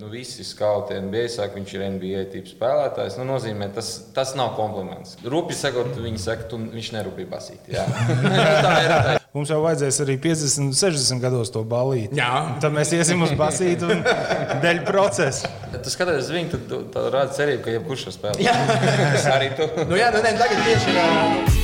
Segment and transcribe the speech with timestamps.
[0.00, 3.14] Nu, visi skauti NBA saka, viņš ir NBA tips spēlētājs.
[3.16, 5.14] Nu, nozīmē, tas, tas nav kompliments.
[5.24, 7.70] Rūpīgi sakot, viņi saka, tu, viņš nerūpīgi basīt.
[7.72, 7.86] Jā.
[8.66, 8.92] tā ir.
[8.92, 9.16] Tā.
[9.32, 12.12] Mums jau vajadzēs arī 50, 60 gados to balīt.
[12.12, 12.28] Jā.
[12.60, 14.04] Tad mēs iesim uz basītu un
[14.66, 15.48] dēļ procesa.
[15.72, 18.48] Ja tu skaties uz viņu, tad, tad, rāda cerību, ka jebkurš var spēlēt.
[18.50, 18.56] Jā,
[19.38, 19.72] arī tu.
[19.80, 21.55] Nu, jā, nu, ne, tagad tieši ir.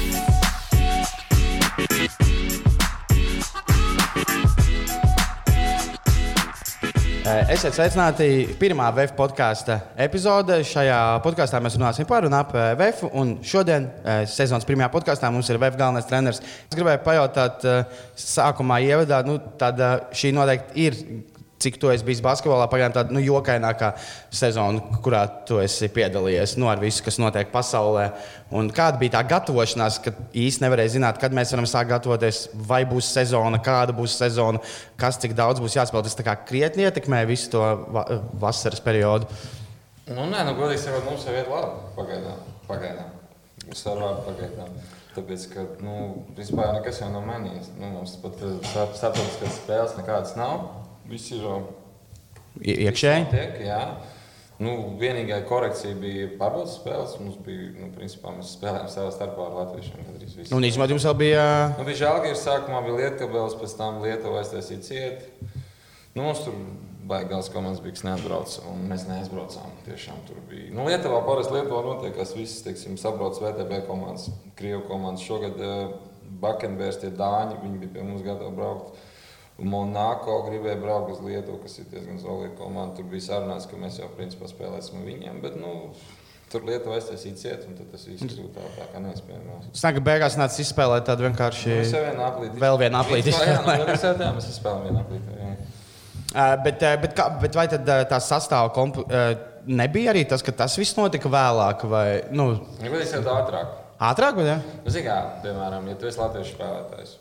[7.52, 8.26] Esiet sveicināti
[8.56, 10.54] pirmā VF podkāstu epizode.
[10.64, 13.02] Šajā podkāstā mēs runāsim par un ap VF.
[13.12, 13.90] Un šodien,
[14.32, 16.40] sezonas pirmajā podkāstā, mums ir VF galvenais treneris.
[16.40, 17.66] Es gribēju pajautāt,
[18.16, 20.96] sākumā ievadā, nu, tāda šī noteikti ir
[21.62, 23.92] cik tu esi bijis basketbolā, pagaidām tāda nu, jokainākā
[24.34, 28.08] sezona, kurā tu esi piedalījies nu, ar visu, kas notiek pasaulē.
[28.52, 32.82] Un kāda bija tā gatavošanās, kad īstenībā nevarēja zināt, kad mēs varam sākt gatavoties, vai
[32.88, 34.62] būs sezona, kāda būs sezona,
[35.00, 36.08] kas cik daudz būs jāspēlē.
[36.08, 38.06] Tas krietni ietekmē visu to va
[38.40, 39.28] vasaras periodu.
[40.08, 42.40] Nu, nē, nu, godīgi sakot, mums jau ir labi pagaidām.
[42.66, 43.12] pagaidām.
[43.68, 44.72] Labi pagaidām.
[45.12, 47.68] Tāpēc, ka, nu, vispār nekas jau nav mainījies.
[47.76, 50.64] Nu, mums pat eh, starptautiskās spēles nekādas nav.
[51.10, 51.46] Viss ir
[52.62, 53.28] iekšēji.
[53.32, 53.82] Tiek, jā.
[54.62, 57.16] Nu, vienīgā korekcija bija pārbaudas spēles.
[57.22, 60.06] Mums bija, nu, principā, mēs spēlējām savā starpā ar latviešiem.
[60.54, 61.44] Un īstenībā jums vēl bija.
[61.78, 65.26] Nu, bija žēl, ka ir sākumā bija Lietkabels, pēc tam Lietuva aiztaisīja ciet.
[66.14, 66.54] Nu, mums tur
[67.08, 69.74] baigās komandas bija, kas neatbrauc, un mēs neaizbraucām.
[69.88, 70.70] Tiešām tur bija.
[70.76, 74.28] Nu, Lietuvā parasti Lietuvā notiek, kas viss, teiksim, sabrauc VTB komandas,
[74.58, 75.24] Krievu komandas.
[75.26, 75.96] Šogad uh,
[76.42, 79.00] Bakenbērs, tie Dāņi, viņi bija pie mums gatavi braukt.
[79.58, 82.96] Monako gribēja braukt uz Lietuvu, kas ir diezgan solīta komanda.
[82.98, 85.42] Tur bija sarunāts, ka mēs jau principā spēlēsim viņiem.
[85.44, 85.92] Bet, nu,
[86.52, 89.70] Tur Lietuvā aiztaisīja ciet, un tas viss kļūst tā, tā kā nespējams.
[89.78, 91.70] Snaga beigās nāca izspēlēt tādu vienkārši.
[91.78, 92.60] Nu, vienu aplīti.
[92.60, 93.32] Vēl vienu aplīti.
[93.32, 95.38] Jā, nu, mēs, jā, mēs spēlējām vienu aplīti.
[95.38, 95.54] Jā.
[96.32, 99.00] Uh, bet, uh, bet, kā, bet vai tad uh, tā sastāvā komp...
[99.00, 99.32] uh,
[99.64, 101.86] nebija arī tas, ka tas viss notika vēlāk?
[101.88, 102.06] Vai,
[102.36, 102.50] nu...
[102.84, 103.72] Ja, jau ātrāk.
[104.12, 104.58] Ātrāk, vai ne?
[104.82, 107.16] Nu, Zini, kā, piemēram, ja tu esi latviešu spēlētājs,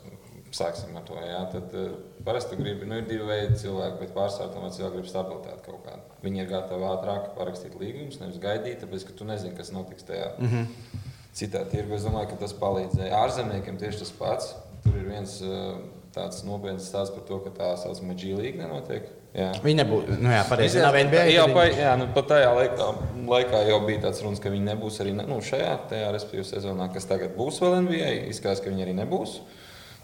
[0.56, 1.16] sāksim ar to.
[1.24, 1.94] Jā, tad uh,
[2.26, 6.18] parasti gribi, nu, ir divi veidi cilvēki, bet pārsvarā cilvēki grib stabilitāti kaut kādu.
[6.24, 10.34] Viņi ir gatavi ātrāk parakstīt līgumus, nevis gaidīt, tāpēc ka tu nezini, kas notiks tajā
[10.34, 11.00] mm -hmm.
[11.38, 11.96] citā tirgu.
[11.96, 13.16] Es domāju, ka tas palīdzēja.
[13.24, 14.54] Ārzemniekiem tieši tas pats.
[14.82, 15.78] Tur ir viens uh,
[16.14, 19.08] tāds nopietns stāsts par to, ka tā saucamā G-līga nenotiek.
[19.32, 19.52] Jā.
[19.64, 20.18] Viņi nebūs.
[20.20, 20.80] Nu, jā, pareizi.
[20.82, 21.24] Nav NBA.
[21.32, 22.88] Jā, pa, jā nu, pat tajā laikā,
[23.28, 27.08] laikā jau bija tāds runas, ka viņi nebūs arī nu, šajā, tajā, respektīvi, sezonā, kas
[27.08, 28.10] tagad būs vēl NBA.
[28.28, 29.38] Izskatās, ka viņi arī nebūs.
[29.38, 29.61] Uh,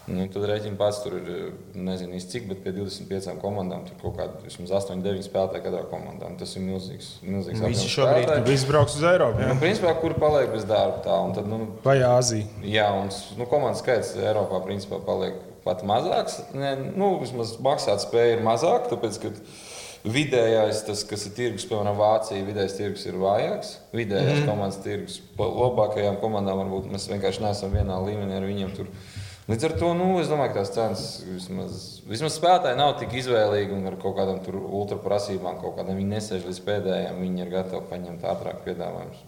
[0.09, 1.29] Nu, tad rēķina pats tur ir,
[1.77, 5.83] nezinu īsti cik, bet pie 25 komandām tur kaut kāda vismaz 8, 9 spēlētāji katrā
[5.91, 6.31] komandā.
[6.41, 7.11] Tas ir milzīgs.
[7.27, 9.45] milzīgs Visi šobrīd visi brauks uz Eiropu.
[9.45, 11.21] Nu, principā, kur paliek bez darba tā.
[11.27, 12.49] Un tad, nu, Vai Āzija?
[12.65, 15.37] Jā, un nu, komandas skaits Eiropā principā paliek
[15.67, 16.41] pat mazāks.
[16.57, 19.35] Ne, nu, vismaz maksāt spēja ir mazāk, tāpēc, ka
[20.07, 23.73] Vidējais, tas, kas ir tirgus, piemēram, Vācija, vidējais tirgus ir vājāks.
[23.93, 24.47] Vidējais mm.
[24.47, 28.71] komandas tirgus, labākajām komandām varbūt mēs vienkārši neesam vienā līmenī ar viņiem.
[28.77, 28.93] Tur
[29.49, 33.73] Līdz ar to nu, es domāju, ka tās cenas vismaz, vismaz spēlētāji nav tik izvēlīgi
[33.73, 37.23] un ar kaut kādām ultraprasībām, kaut kādām viņi nesēž līdz pēdējiem.
[37.25, 39.23] Viņi ir gatavi paņemt ātrāk piedāvājumus.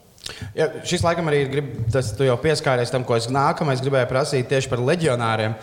[0.54, 4.50] Ja, šis laikam arī ir grib, tas, jau pieskāries tam, ko es nākamais gribēju prasīt
[4.50, 5.56] tieši par leģionāriem.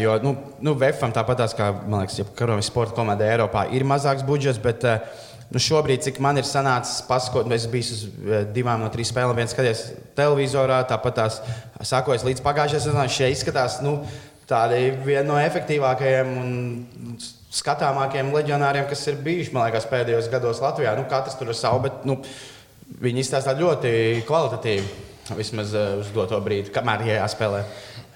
[0.00, 0.34] Jo nu,
[0.64, 5.00] nu, VFM tāpat kā, man liekas, karovis sporta komanda Eiropā ir mazāks budžets, bet uh,
[5.48, 9.38] Nu šobrīd, cik man ir sanācis paskot, es biju uz eh, divām no trīs spēlēm,
[9.38, 9.86] viens skaties
[10.18, 11.38] televizorā, tāpat tās
[11.88, 13.08] sakojas līdz pagājušajai sezonai.
[13.12, 13.96] Šie izskatās nu,
[14.48, 16.52] tādi vieni no efektīvākajiem un
[17.54, 20.92] skatāmākajiem leģionāriem, kas ir bijuši liekas, pēdējos gados Latvijā.
[20.98, 22.18] Nu, katrs tur ir savu, bet nu,
[23.00, 23.92] viņi izstāsta ļoti
[24.28, 25.06] kvalitatīvi.
[25.36, 27.64] Vismaz uh, uz doto brīdi, kamēr jāspēlē.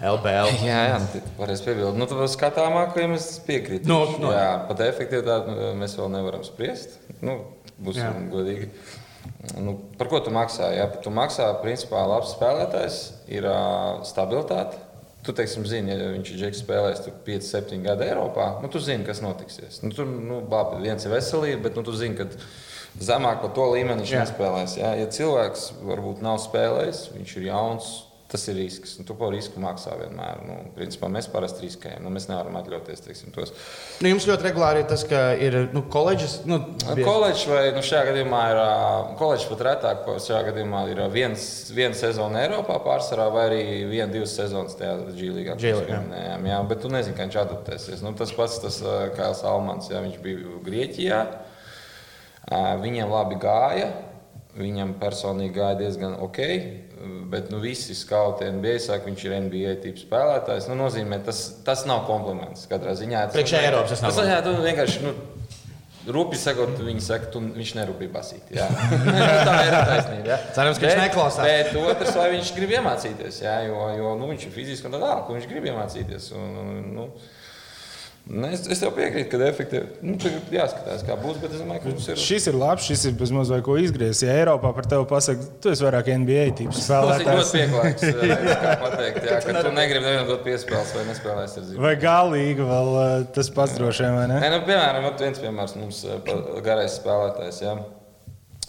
[0.03, 0.51] LBL.
[0.67, 1.95] Jā, jā nu, pareizi piebildu.
[1.99, 3.87] Nu, tad skatāmākajiem es piekrītu.
[3.91, 4.33] No, no.
[4.35, 6.99] Jā, pat efektivitāti nu, mēs vēl nevaram spriest.
[7.23, 7.39] Nu,
[7.79, 8.13] būsim jā.
[8.33, 8.71] godīgi.
[9.63, 10.73] Nu, par ko tu maksā?
[10.75, 12.99] Jā, tu maksā, principā, labs spēlētājs,
[13.31, 14.81] ir uh, stabilitāte.
[15.23, 19.07] Tu teiksim, zini, ja viņš ir Džeks spēlējis 5, 7 gadu Eiropā, nu, tu zini,
[19.07, 19.79] kas notiksies.
[19.85, 22.27] Nu, tur nu, labi, viens ir veselība, bet nu, tu zini, ka
[22.99, 24.25] zemāk par to līmeni viņš jā.
[24.25, 24.75] nespēlēs.
[24.81, 24.97] Jā.
[24.99, 27.93] Ja cilvēks varbūt nav spēlējis, viņš ir jauns
[28.33, 28.95] Tas ir risks.
[29.05, 30.39] Tu par risku maksā vienmēr.
[30.47, 32.01] Nu, principā, mēs parasti riskējam.
[32.01, 33.51] Nu, mēs nevaram atļauties teiksim, tos.
[34.01, 36.39] Nu, jums ļoti regulāri ir tas, ka ir nu, koledžas.
[36.49, 36.57] Nu,
[36.97, 38.61] koledžs vai nu, šajā gadījumā ir
[39.21, 40.09] koledžs pat retāk.
[40.25, 41.45] Šajā gadījumā ir viens,
[41.77, 45.59] viena sezona Eiropā pārsvarā vai arī viena, divas sezonas tajā G-līgā.
[45.61, 45.83] Jā.
[46.49, 48.01] jā, bet tu nezini, kā viņš adaptēsies.
[48.07, 48.79] Nu, tas pats tas
[49.19, 51.21] Kails Almans, jā, viņš bija Grieķijā.
[52.81, 53.93] Viņiem labi gāja.
[54.53, 56.41] Viņam personīgi gāja diezgan ok
[57.33, 60.69] bet nu, visi skauti NBA saka, viņš ir NBA tips spēlētājs.
[60.71, 63.29] Nu, nozīmē, tas, tas nav kompliments katrā ziņā.
[63.35, 64.05] Priekšā Eiropas tas.
[64.07, 65.05] Tas jā, tu vienkārši.
[65.07, 65.15] Nu,
[66.03, 68.49] Rūpīgi sakot, viņi saka, ka viņš nerūpīgi basīt.
[68.57, 68.65] Jā.
[69.47, 70.33] tā ir taisnība.
[70.33, 70.39] Jā.
[70.57, 71.47] Cerams, ka viņš neklausās.
[71.47, 74.99] Bet otrs, vai viņš grib iemācīties, jā, jo, jo nu, viņš ir fiziski un tā
[74.99, 76.27] tālāk, ko viņš grib iemācīties.
[76.35, 77.23] Un, un, nu, Nu,
[78.49, 80.15] es, es tev piekrītu, ka efektīvi nu,
[80.55, 81.41] jāskatās, kā būs.
[81.43, 82.21] Bet es domāju, ka mums ir.
[82.23, 84.23] Šis ir labs, šis ir bezmaz vai ko izgriezt.
[84.23, 87.25] Ja Eiropā par tevi pasakā, tu esi vairāk NBA tips spēlētājs.
[87.27, 88.53] Tas ir ļoti pieklājīgs.
[88.63, 91.83] Kā pateikt, jā, ka tu negribi nevienam dot piespēles vai nespēlēs ar zīmēm.
[91.89, 93.01] Vai galīgi vēl
[93.35, 94.39] tas pats droši vien, vai ne?
[94.45, 96.05] Nē, nu, piemēram, viens piemērs mums
[96.63, 97.61] garais spēlētājs.
[97.67, 97.75] Jā.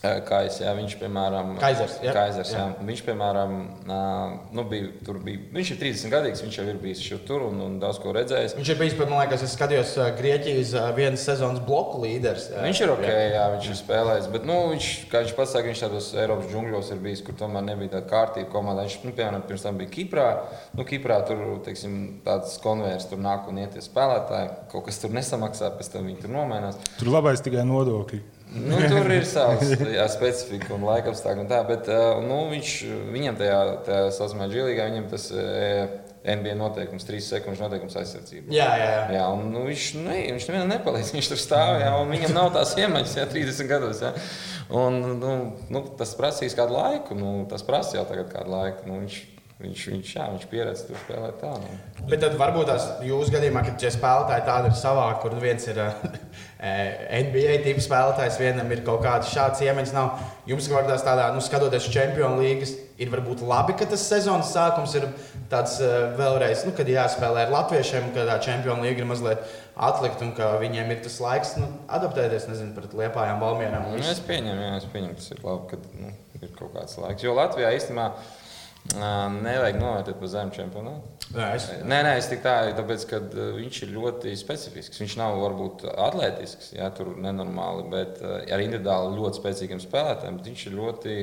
[0.03, 2.11] Kais, jā, viņš, piemēram, Kaisers, jā.
[2.11, 2.63] Kaisers, jā.
[2.67, 2.83] Jā.
[2.89, 3.53] Viņš, piemēram,
[4.51, 4.89] nu, bija,
[5.23, 8.11] bija, viņš ir 30 gadīgs, viņš jau ir bijis šur tur un, un daudz ko
[8.17, 8.57] redzējis.
[8.57, 12.50] Viņš ir bijis, man liekas, es skatījos Grieķijas vienas sezonas bloku līderis.
[12.51, 15.71] Viņš ir ok, jā, jā viņš ir spēlējis, bet, nu, viņš, kā viņš pats saka,
[15.71, 18.83] viņš tādos Eiropas džungļos ir bijis, kur tomēr nebija tāda kārtība komandā.
[18.89, 20.29] Viņš, nu, piemēram, pirms tam bija Kiprā.
[20.75, 21.97] Nu, Kiprā tur, teiksim,
[22.27, 24.51] tāds konvejers tur nāk un iet spēlētāji.
[24.75, 26.83] Kaut kas tur nesamaksā, pēc tam viņi tur nomainās.
[27.00, 28.32] Tur labais tikai nodokļi.
[28.54, 29.72] Nu, tur ir savs
[30.13, 31.48] specifika un laika apstākļi.
[31.69, 31.90] Bet
[32.28, 32.74] nu, viņš,
[33.13, 35.30] viņam tajā, tajā saucamajā džilīgā, viņam tas
[36.24, 38.54] NBA noteikums, trīs sekundes noteikums aizsardzība.
[38.54, 38.88] Jā, jā.
[38.94, 39.01] jā.
[39.18, 41.12] jā un, nu, viņš ne, viņš nevienam nepalīdz.
[41.18, 44.04] Viņš tur stāv, jā, un viņam nav tās iemaņas, jā, 30 gados.
[44.06, 44.13] Jā.
[44.74, 45.34] Un, nu,
[45.74, 47.18] nu, tas prasīs kādu laiku.
[47.19, 48.88] Nu, tas prasa jau tagad kādu laiku.
[48.88, 49.19] Nu, viņš,
[49.63, 51.54] Viņš, viņš, jā, viņš pieredz tur spēlēt tā.
[51.62, 52.07] Nu.
[52.12, 55.80] Bet tad varbūt tās jūsu gadījumā, kad šie spēlētāji tādi ir savādi, kur viens ir
[57.30, 60.19] NBA tipu spēlētājs, vienam ir kaut kāds šāds iemaņas, nav.
[60.51, 62.68] Jums varbūt tādā, nu, skatoties Champions League,
[63.00, 65.07] ir varbūt labi, ka tas sezonas sākums ir
[65.51, 65.80] tāds
[66.19, 69.48] vēlreiz, nu, kad jāspēlē ar latviešiem, kad tā Champions League ir mazliet
[69.80, 73.94] atlikt un ka viņiem ir tas laiks nu, adaptēties, nezinu, pret liepājām, balmierām.
[73.95, 77.24] Nu, es pieņemu, jā, es pieņemu, tas ir labi, ka nu, ir kaut kāds laiks.
[77.24, 78.12] Jo Latvijā īstenībā.
[78.91, 81.12] Nevajag novērtēt par zemu čempionātu.
[81.33, 81.65] Nē, es...
[81.88, 83.19] nē, nē, es tikai tādu, tāpēc, ka
[83.56, 85.00] viņš ir ļoti specifisks.
[85.01, 90.41] Viņš nav varbūt atletisks, jā, tur nenormāli, bet ar individuāli ļoti spēcīgiem spēlētājiem.
[90.45, 91.15] Viņš ir ļoti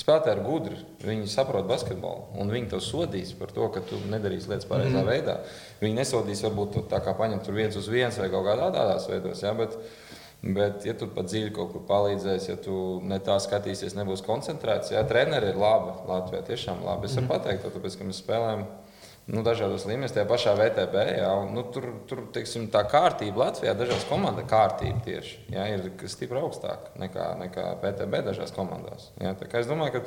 [0.00, 0.80] spēlētāji ir gudri.
[1.04, 5.10] Viņi saprot basketbolu, un viņi tev sodīs par to, ka tu nedarīsi lietas pareizā mm.
[5.12, 5.36] veidā.
[5.84, 9.44] Viņi nesodīs varbūt tā kā paņemt tur viens uz viens vai kaut kādā tādās veidos.
[10.42, 12.74] Bet, ja tu pat dziļi kaut kur palīdzēsi, ja tu
[13.06, 17.06] ne tā skatīsies, nebūs koncentrēts, ja treneri ir labi, Latvijā tiešām labi.
[17.06, 17.30] Es varu mm.
[17.30, 18.64] pateikt, to, tāpēc, ka mēs spēlējam
[19.30, 21.04] nu, dažādos līmeņos, tajā pašā VTB.
[21.20, 25.86] Jā, un, nu, tur tur teiksim, tā kārtība Latvijā, dažās komandās, kārtība tieši jā, ir
[26.10, 29.12] stipri augstāka nekā, nekā VTB dažās komandās.
[29.22, 30.02] Jā, es domāju, ka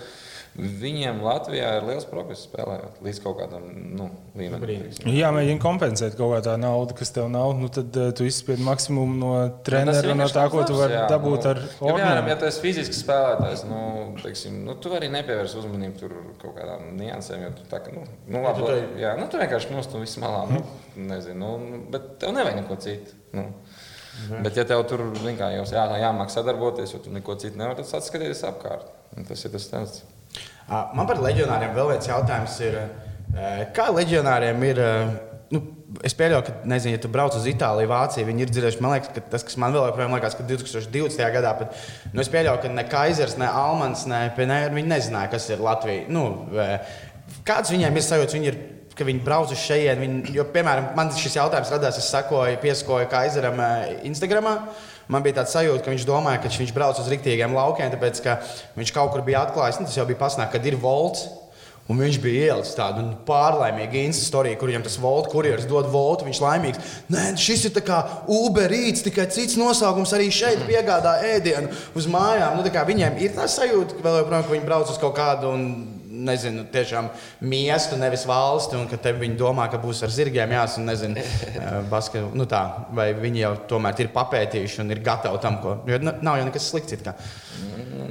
[0.55, 3.65] viņiem Latvijā ir liels progress spēlējot līdz kaut kādam
[3.97, 4.07] nu,
[4.39, 4.93] līmenim.
[5.11, 7.51] Jā, mēģina kompensēt kaut kādā naudu, kas tev nav.
[7.59, 11.01] Nu, tad uh, tu izspied maksimumu no nu, trenera un no tā, ko tu vari
[11.11, 11.99] dabūt nu, ar ordinēm.
[11.99, 13.81] Piemēram, ja tu esi fizisks spēlētājs, nu,
[14.23, 18.07] teiksim, nu, tu vari nepievērst uzmanību tur kaut kādām niansēm, jo tu tā kā, nu,
[18.31, 20.45] nu labi, ja tu, jā, nu, tu vienkārši nostum visu malā.
[20.53, 20.63] Nu,
[21.11, 23.19] nezinu, nu, bet tev nevajag neko citu.
[23.35, 23.49] Nu.
[24.15, 24.43] Mhm.
[24.45, 28.45] Bet, ja tev tur vienkārši jā, jāmāk sadarboties, jo tu neko citu nevari, tad atskatīties
[28.47, 28.87] apkārt.
[29.15, 30.14] Un tas ir tas stāsts.
[30.69, 32.77] Man par leģionāriem vēl viens jautājums ir,
[33.75, 34.83] kā leģionāriem ir.
[35.53, 35.61] Nu,
[36.03, 39.11] es pieļauju, ka, nezinu, ja tu brauc uz Itāliju, Vāciju, viņi ir dzirdējuši, man liekas,
[39.13, 41.21] ka tas, kas man vēl joprojām liekas, ka 2020.
[41.35, 41.75] gadā, bet
[42.09, 46.07] nu, es pieļauju, ka ne Kaisers, ne Almans, ne Pinēra, viņi nezināja, kas ir Latvija.
[46.11, 46.25] Nu,
[47.45, 48.35] kāds viņiem ir sajūta?
[48.39, 48.59] Viņi ir
[48.95, 50.01] ka viņi brauc uz šejienes.
[50.01, 54.49] Viņi, jo, piemēram, man šis jautājums radās, es sekoju, piesakoju Kaiseram eh, Instagram.
[55.11, 58.39] Man bija tāds sajūta, ka viņš domāja, ka viņš brauc uz rīktīgiem laukiem, tāpēc ka
[58.77, 61.27] viņš kaut kur bija atklājis, nu, tas jau bija pasnāk, kad ir volts.
[61.85, 66.25] Un viņš bija ielicis tādu pārlaimīgu instāciju, kur viņam tas volts, kurjeris dod voltu.
[66.25, 66.95] Viņš ir laimīgs.
[67.13, 72.57] Nē, šis ir kā Uber Eats, tikai cits nosaukums arī šeit piegādā ēdienu uz mājām.
[72.57, 75.53] Nu, viņiem ir tā sajūta, ka, vēl, ka viņi brauc uz kaut kādu.
[75.53, 75.94] Un,
[76.25, 77.09] nezinu, tiešām
[77.45, 81.25] miestu, nevis valsti, un ka te viņi domā, ka būs ar zirgiem jāsaka, nezinu,
[81.93, 82.63] baska, nu tā,
[82.95, 85.77] vai viņi jau tomēr ir papētījuši un ir gatavi tam, ko.
[85.89, 87.07] Jo nav jau nekas slikts.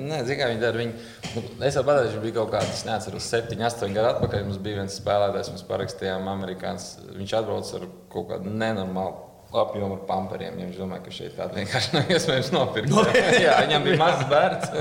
[0.04, 0.80] Nē, zinu, kā viņi dara.
[0.80, 0.94] Viņi,
[1.34, 4.48] nu, es jau pateicu, bija kaut kāds, es neatceros, 7, 8 gadu atpakaļ.
[4.48, 6.88] Mums bija viens spēlētājs, mēs parakstījām amerikāņus.
[7.18, 10.58] Viņš atbrauc ar kaut kādu nenormālu apjomu ar pamperiem.
[10.58, 12.92] Ja viņš domā, ka šeit tāda vienkārši nav iespējams nopirkt.
[12.92, 13.06] No,
[13.46, 14.76] jā, viņam bija mazs bērns.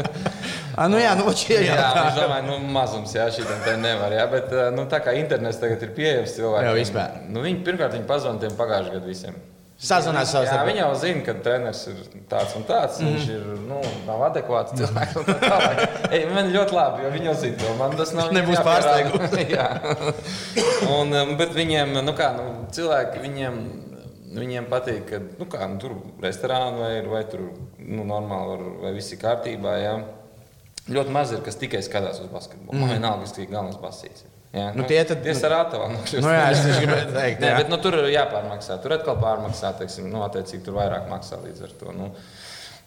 [0.73, 4.17] A, nu jā, nu, šie, jā, jā, viņš domāja, nu, mazums, jā, šī tā nevar.
[4.17, 6.69] Jā, bet nu, tā kā internets tagad ir pieejams cilvēkiem.
[6.69, 7.17] Jā, vispār.
[7.29, 9.41] Nu, viņi pirmkārt viņi pazvanīja tiem pagājušajā gadā visiem.
[9.83, 10.67] Sazvanās savā starpā.
[10.69, 11.97] Viņi jau zina, ka treneris ir
[12.31, 12.99] tāds un tāds.
[13.01, 13.15] Mm.
[13.17, 15.17] Viņš ir, nu, nav adekvāts cilvēks.
[16.13, 17.73] Ej, man ļoti labi, jo viņi jau zina to.
[17.81, 19.33] Man tas nav nebūs pārsteigums.
[20.93, 23.59] un, bet viņiem, nu kā, nu, cilvēki, viņiem
[24.33, 27.43] Viņiem patīk, ka nu kā, nu, tur restorāni vai, vai tur
[27.77, 29.73] nu, normāli var, vai viss ir kārtībā.
[29.81, 29.95] Jā.
[30.93, 32.75] Ļoti maz ir, kas tikai skatās uz basketbolu.
[32.75, 32.81] Mm.
[32.83, 34.25] Man vienalga, kas ir galvenais basīts.
[34.53, 37.57] Jā, Nu, tie tad- Tie ar ātrā Nu, jā, es gribēju teikt, Nē, jā.
[37.57, 38.75] bet nu, tur ir jāpārmaksā.
[38.83, 41.93] Tur atkal pārmaksā, teiksim, nu, attiecīgi tur vairāk maksā līdz ar to.
[41.95, 42.11] Nu,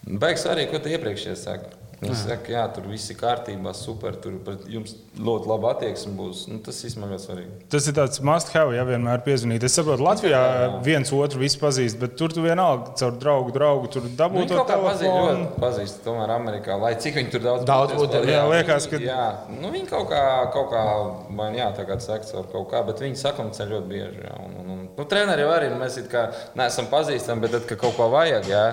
[0.07, 1.73] Baigs arī, ko tu iepriekš iesāki.
[1.97, 4.35] Viņi saka, jā, tur viss ir kārtībā, super, tur
[4.69, 6.43] jums ļoti laba attieksme būs.
[6.51, 7.55] Nu, tas īstenībā ļoti svarīgi.
[7.73, 9.65] Tas ir tāds must have, ja vienmēr piezvanīt.
[9.65, 10.41] Es saprotu, Latvijā
[10.85, 14.51] viens otru visu pazīst, bet tur tu vienalga caur draugu, draugu tur Nu, dabūt Viņi
[14.53, 18.45] to kaut kā pazīst, tomēr Amerikā, lai cik viņi tur daudz Daudz būtu, jā, jā,
[18.53, 19.25] liekas, ka- Jā,
[19.57, 20.23] nu, viņi kaut kā,
[20.53, 20.85] kaut kā
[21.33, 24.21] man jā, tā kā sekts ar kaut kā, bet viņi sakomunicē ļoti bieži.
[24.27, 26.29] Jā, un, un, un, nu, treneri jau arī, nu, mēs kā
[26.61, 28.65] neesam pazīstami, bet tad, kad kaut ko vajag, jā,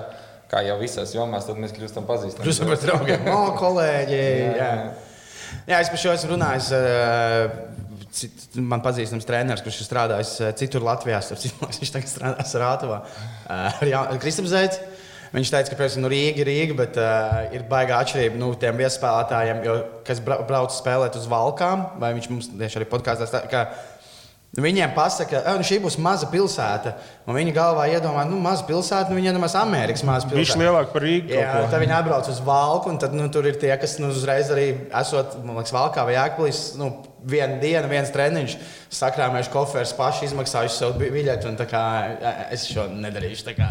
[0.54, 2.46] kā jau visās jomās, tad mēs kļūstam pazīstami.
[2.48, 4.22] Jūs esat draugiem, no kolēģi.
[4.62, 4.72] Jā.
[5.74, 6.70] jā, es par šo esmu runājis.
[6.78, 7.62] eh,
[8.14, 11.18] cit- Man pazīstams treneris, kurš ir strādājis eh, citur Latvijā.
[11.26, 13.00] starp citu, Viņš tagad strādā Rātavā.
[14.22, 14.78] Kristaps Zēds.
[15.34, 18.58] Viņš teica, ka piemēram, nu, Rīga ir Rīga, bet uh, ir baigā atšķirība no nu,
[18.62, 19.72] tiem viespēlētājiem, jo,
[20.06, 21.82] kas bra brauc spēlēt uz valkām.
[21.98, 23.64] Vai viņš mums tieši arī podkāstā stāsta,
[24.54, 26.92] Viņiem pasaka, ka nu, šī būs maza pilsēta.
[27.26, 30.60] Un viņi galvā iedomā, nu, maza pilsēta, nu, viņi iedomās Amerikas maza Viņš pilsēta.
[30.60, 31.26] ir lielāks par Rīgu.
[31.32, 31.70] kaut Jā, ko.
[31.72, 34.68] tad viņi atbrauc uz Valku, un tad, nu, tur ir tie, kas nu, uzreiz arī
[35.00, 36.76] esot man liekas, Valkā vai Jākapilīs.
[36.78, 36.92] Nu,
[37.24, 38.54] Viena diena, viens treniņš,
[38.92, 41.46] sakrāmējuši koferus, paši izmaksājuši savu bi- biļeti.
[41.48, 41.80] un tā Kā,
[42.20, 43.46] ā, es šo nedarīšu.
[43.48, 43.70] tā Kā,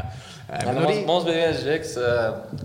[0.50, 1.94] Jā, nu, nu, mums, bija viens žeks,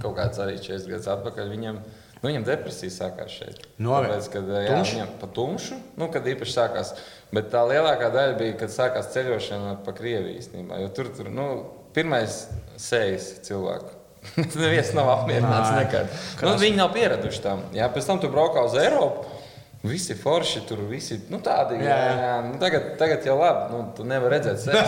[0.01, 1.51] kaut kāds arī 40 gadus atpakaļ.
[1.53, 1.79] Viņam,
[2.19, 3.65] nu, viņam depresija sākās šeit.
[3.83, 4.29] Novērt.
[4.33, 6.93] Kad, jā, viņam pa tumšu, nu, kad īpaši sākās.
[7.35, 10.81] Bet tā lielākā daļa bija, kad sākās ceļošana pa Krieviju īstenībā.
[10.83, 11.49] Jo tur, tur nu,
[11.97, 12.45] pirmais
[12.81, 13.95] sejas cilvēku.
[14.61, 16.15] Neviens nav apmierināts nekad.
[16.43, 17.67] Nu, viņi nav pieraduši tam.
[17.77, 19.38] Jā, pēc tam tu braukā uz Eiropu.
[19.87, 21.77] Visi forši tur, visi nu, tādi.
[21.79, 22.33] Jā, Jā, jā.
[22.49, 24.81] Nu, tagad, tagad jau labi, nu, tu nevari redzēt sevi.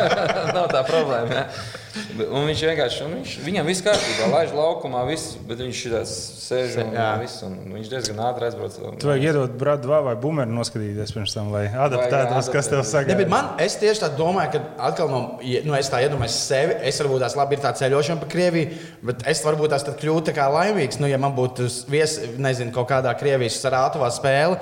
[0.56, 1.32] Nav tā problēma.
[1.32, 1.46] Jā.
[2.18, 6.12] Bet- Un viņš vienkārši, un viņš, viņam viss kārtībā, laiž laukumā, viss, bet viņš šitās
[6.44, 6.88] sēž un,
[7.22, 8.76] viss, un viņš diezgan ātri aizbrauc.
[8.98, 13.26] Tu vajag iedot brādu vai bumeru noskatīties pirms tam, lai adaptētos, kas tev Ne, sagaida.
[13.30, 16.74] man, es tieši tā domāju, ka atkal no, nu, es tā iedomājos sevi.
[16.90, 18.74] Es varbūt tās labi ir tā ceļošana pa Krieviju,
[19.06, 20.98] bet es varbūt tās tad kļūtu tā kā laimīgs.
[21.00, 24.58] Nu, ja man būtu vies, nezinu, kaut kādā Krievijas sarātavā spēle,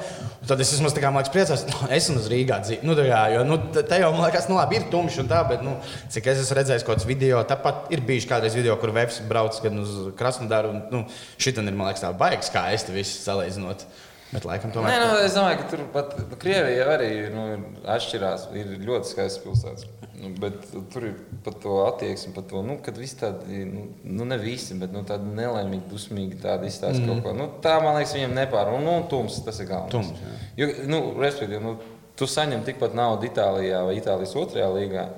[0.49, 2.87] tad es tā man liekas priecājos, nu, esmu uz Rīgā dzīvo.
[2.87, 5.43] Nu, tā kā, jo, nu, te jau man liekas, nu, labi, ir tumšs un tā,
[5.49, 5.77] bet, nu,
[6.13, 9.59] cik es esmu redzējis kaut kādus video, tāpat ir bijuši kādreiz video, kur Vēps brauc
[9.65, 11.05] gan uz Krasnodaru, un, nu,
[11.41, 13.87] šitam ir, man liekas, tā baigs, kā es te visu salīdzinot.
[14.33, 14.95] Bet, laikam, tomēr.
[14.95, 18.47] Nē, nu, es domāju, ka tur pat Krievija arī nu, ir atšķirās.
[18.57, 19.89] Ir ļoti skaists pilsētas.
[20.23, 24.27] Nu, bet tur ir pat to attieksme, pat to, nu, kad visi tādi, nu, nu
[24.29, 27.11] ne visi, bet nu, tādi nelaimīgi, dusmīgi tādi izstāsta mm.
[27.11, 27.35] kaut ko.
[27.37, 28.71] Nu, tā, man liekas, viņiem nepār.
[28.77, 30.13] Un, nu, tums, tas ir galvenais.
[30.13, 30.37] Tums, jā.
[30.63, 31.75] jo, nu, respektīvi, nu,
[32.17, 35.09] tu saņem tikpat naudu Itālijā vai Itālijas otrajā līgā.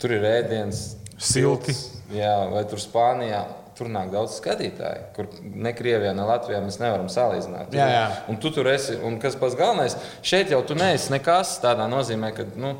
[0.00, 0.86] Tur ir ēdiens,
[1.18, 1.74] Silti.
[1.74, 3.44] silts, Jā, vai tur Spānijā.
[3.74, 7.74] Tur nāk daudz skatītāju, kur ne Krievijā, ne Latvijā mēs nevaram salīdzināt.
[7.74, 8.04] Jā, jā.
[8.30, 12.30] Un tu tur esi, un kas pats galvenais, šeit jau tu neesi nekas tādā nozīmē,
[12.36, 12.76] ka nu,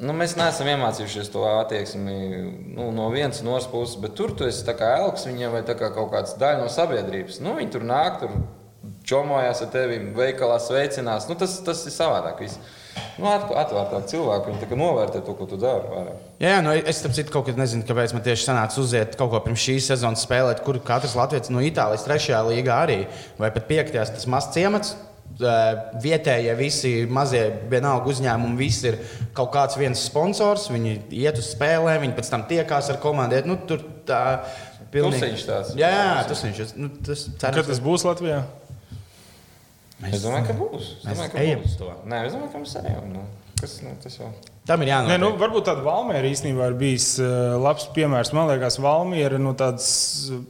[0.00, 2.16] nu, mēs neesam iemācījušies to attieksmi
[2.72, 5.92] nu, no vienas no otras puses, bet tur tu esi kā elks viņiem vai kā
[5.92, 7.42] kaut kāds daļa no sabiedrības.
[7.44, 8.32] Nu, viņi tur nāk, tur
[9.04, 11.28] čomojās ar tevi, veikalā sveicinās.
[11.28, 12.40] Nu, tas, tas ir savādāk.
[12.44, 12.80] Viss.
[13.18, 15.88] Nu, at- atvērtāk cilvēki, viņi tā novērtē to, ko tu dari.
[15.90, 16.20] vairāk.
[16.42, 19.30] Jā, jā, nu es tam citu kaut kad nezinu, kāpēc man tieši sanāca uziet kaut
[19.30, 23.00] ko pirms šīs sezonas spēlēt, kur katrs latviečs no Itālijas trešajā līgā arī,
[23.38, 24.94] vai pat piektajā, tas mazs ciemats.
[26.04, 28.98] Vietējie visi mazie vienalga uzņēmumi, visi ir
[29.34, 30.68] kaut kāds viens sponsors.
[30.70, 33.48] Viņi iet uz spēlēm, viņi pēc tam tiekās ar komandiem.
[33.50, 34.20] Nu, tur tā
[34.94, 35.72] Tusiņš tāds.
[35.74, 38.44] Jā, jā, tas viņš nu, tas Kad cerams, tas būs Latvijā?
[40.12, 40.90] Es domāju, ka būs.
[41.00, 41.76] Es Mēs domāju, ka ejam būs.
[41.80, 41.92] to.
[42.10, 43.06] Nē, es domāju, ka mēs ejam.
[43.14, 43.22] Nu,
[43.60, 44.32] kas, nu, tas jau.
[44.68, 45.12] Tam ir jānotiek.
[45.14, 48.32] Nē, nu, varbūt tāda Valmiera īstenībā ir bijis uh, labs piemērs.
[48.36, 49.88] Man liekas, Valmiera no tādas
[50.32, 50.42] uh,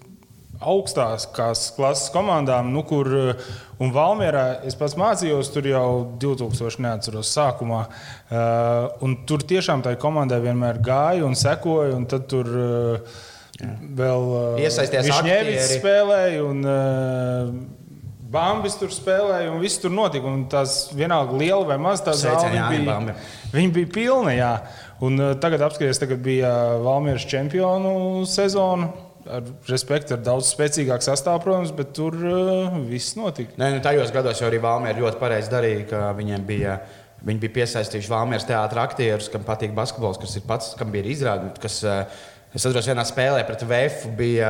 [0.65, 3.45] augstās klases komandām, nu, kur uh,
[3.83, 5.87] un Valmierā es pats mācījos tur jau
[6.23, 7.85] 2000, neatceros, sākumā.
[8.31, 13.23] Uh, un tur tiešām tai komandai vienmēr gāja un sekoja, un tad tur uh,
[13.99, 15.59] vēl uh, Iesaistījās aktieri.
[15.75, 16.45] spēlēja.
[16.47, 17.74] Un, uh,
[18.35, 20.29] Bambis tur spēlēja, un viss tur notika.
[20.29, 23.17] Un tās vienalga liela vai maza tā Sveicieni zāle Jānim bija.
[23.55, 24.37] Viņi bija pilni.
[24.41, 24.53] Jā.
[25.05, 26.51] Un, uh, tagad apskaties, tagad bija
[26.85, 28.91] Valmieras čempionu sezona.
[29.25, 33.57] Ar respektu, ar daudz spēcīgāku sastāvu, protams, bet tur uh, viss notika.
[33.61, 36.77] Nē, nu, tajos gados jau arī Valmēra ļoti pareizi darīja, ka viņiem bija.
[37.25, 41.61] Viņi bija piesaistījuši Valmēras teātris aktierus, kam patīk basketbols, kas ir pats, kam bija izrādīts.
[41.63, 42.25] Kas, eh,
[42.55, 44.49] Es atceros, vienā spēlē pret VF bija,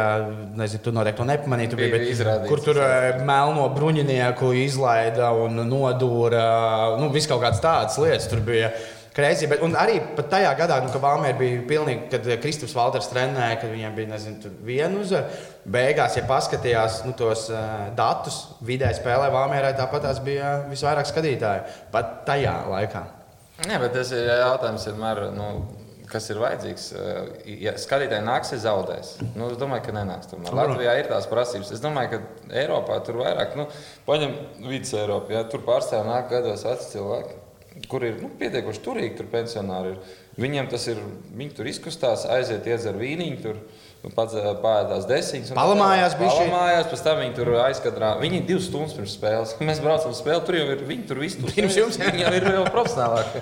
[0.60, 1.70] nezinu, tu noteikti to nepamanīji.
[1.72, 2.50] tu Bija, bija izrādīts.
[2.50, 6.42] Kur tur eh, melno bruņinieku izlaida un nodūra,
[7.00, 8.26] nu, viss kaut kādas tādas lietas.
[8.28, 8.68] Tur bija
[9.16, 9.48] kreisī.
[9.48, 13.94] Bet arī tajā gadā, nu, kad Valmēra bija pilnīgi, kad Kristofers Valters trenēja, kad viņam
[13.96, 15.40] bija nezinu, viena uzvara.
[15.76, 21.64] Beigās, ja paskatījās nu, tos uh, datus, vidē spēlē Valmērai tāpat tās bija visvairāk skatītāju.
[21.94, 23.06] Pat tajā laikā.
[23.64, 25.22] Jā, bet tas ir jautājums vienmēr.
[25.32, 25.48] Nu
[26.14, 26.88] kas ir vajadzīgs.
[27.60, 29.14] Ja skatītāji nāks, ir zaudējis.
[29.34, 30.30] Nu, es domāju, ka nenāks.
[30.30, 30.56] Tomēr.
[30.62, 31.74] Latvijā ir tās prasības.
[31.74, 33.68] Es domāju, ka Eiropā tur vairāk, nu,
[34.08, 34.36] paņem
[34.68, 37.42] vidus Eiropu, ja tur pārstāv nāk gados veci cilvēki
[37.90, 40.12] kur ir nu, pietiekuši turīgi, tur pensionāri ir.
[40.38, 41.00] Viņiem tas ir,
[41.34, 43.40] viņi tur izkustās, aiziet, iedzer vīniņu.
[43.42, 43.58] Tur,
[44.12, 45.54] Pats pārādās desiņas.
[45.56, 46.40] Palamājās, bija šī.
[46.50, 48.10] Palamājās, pēc tam viņi tur aizkadrā.
[48.20, 49.54] Viņi ir divas stundas pirms spēles.
[49.70, 51.52] Mēs braucam uz spēli, tur jau ir, viņi tur viss tur.
[51.56, 53.40] Pirms jums, viņi jau ir vēl profesionālāki.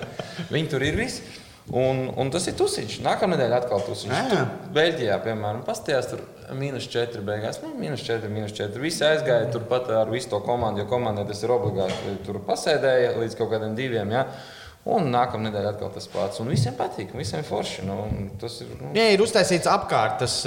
[0.53, 1.25] Viņi tur ir visi.
[1.71, 2.97] Un, un tas ir tusiņš.
[3.05, 4.33] Nākamā nedēļa atkal tusiņš.
[4.75, 6.23] Beļģijā, piemēram, pastījās tur
[6.59, 7.61] mīnus 4 beigās.
[7.63, 8.81] Nu, mīnus 4, mīnus 4.
[8.83, 12.17] Visi aizgāja turpat ar visu to komandu, jo komandai tas ir obligāti.
[12.27, 14.11] Tur pasēdēja līdz kaut kādiem diviem.
[14.11, 14.25] Ja?
[14.83, 16.41] Un nākamā nedēļa atkal tas pats.
[16.43, 17.85] Un visiem patīk, visiem forši.
[17.87, 18.01] Nu,
[18.41, 18.91] tas ir, nu...
[18.97, 20.17] Jā, ir uztaisīts apkārt.
[20.25, 20.41] Tas,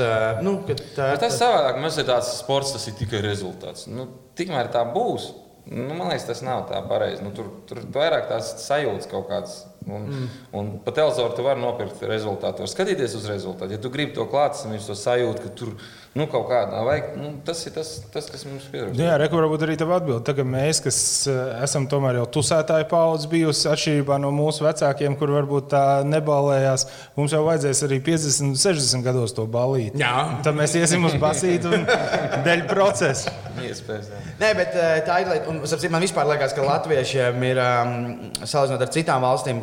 [0.45, 1.81] nu, tā, tas ir savādāk.
[1.81, 3.89] Mums ir tāds sports, tas ir tikai rezultāts.
[3.89, 5.31] Nu, tikmēr tā būs.
[5.67, 7.25] Nu, man liekas, tas nav tā pareizi.
[7.25, 10.31] Nu, tur, tur vairāk tās sajūtas kaut kādas Un, mm.
[10.59, 13.77] un pa televizoru tu vari nopirkt rezultātu, var skatīties uz rezultātu.
[13.77, 15.77] Ja tu gribi to klātesam, to sajūtu, ka tur
[16.17, 18.99] nu, kaut kādā vajag, nu, tas ir tas, tas kas mums pietrūkst.
[18.99, 20.25] Jā, rekur varbūt arī tev atbild.
[20.27, 20.99] Tagad mēs, kas
[21.31, 26.89] eh, esam tomēr jau tusētāju paudze bijusi atšķirībā no mūsu vecākiem, kur varbūt tā nebalējās,
[27.15, 29.95] mums jau vajadzēs arī 50, 60 gados to balīt.
[30.03, 30.17] Jā.
[30.43, 31.87] Tad mēs iesim uz basītu un
[32.49, 33.46] dēļ procesa.
[33.65, 34.09] Iespējams.
[34.41, 37.95] Nē, bet eh, tā ir lieta, un sapcīt, man vispār liekas, ka latviešiem ir um,
[38.43, 39.63] salīdzinot ar citām valstīm,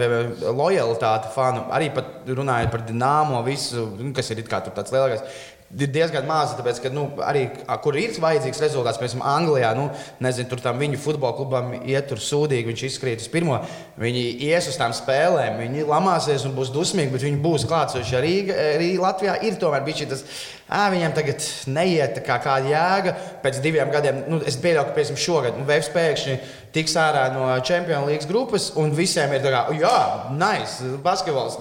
[0.50, 5.28] lojalitāte fanu, arī runājot par dīnāmo, visu, nu, kas ir tāds lielākais
[5.80, 6.58] ir diezgan maza.
[6.58, 7.46] Tāpēc, ka, nu, arī
[7.84, 9.88] kur ir vajadzīgs rezultāts, piemēram, Anglijā, nu,
[10.24, 13.60] nezinu, tur tam viņu futbola klubam iet tur sūdīgi, viņš izkrīt uz pirmo.
[14.02, 18.36] Viņi ies uz tām spēlēm, viņi lamāsies un būs dusmīgi, bet viņi būs klātsoši arī,
[18.54, 19.40] arī Latvijā.
[19.48, 20.26] Ir tomēr bijis tas,
[20.67, 23.15] ah, viņam tagad neiet kā kāda jēga.
[23.43, 26.38] Pēc diviem gadiem, nu, es pieļauju, ka tam šogad nu, Vēs pēkšņi
[26.74, 29.98] tiks ārā no Champions League grupas, un visiem ir tā, kā, jā,
[30.38, 31.60] nice, basketbols,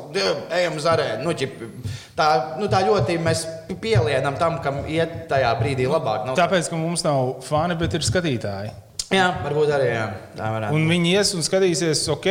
[0.57, 1.27] ejam uz arēnu.
[1.27, 1.59] Nu, ķip,
[2.19, 2.29] tā,
[2.61, 3.45] nu, tā ļoti mēs
[3.83, 6.25] pielienam tam, kam iet tajā brīdī labāk.
[6.29, 8.73] Nav Tāpēc, ka mums nav fani, bet ir skatītāji.
[9.13, 10.07] Jā, varbūt arī jā.
[10.39, 10.77] tā varētu.
[10.77, 12.29] Un viņi ies un skatīsies, ok,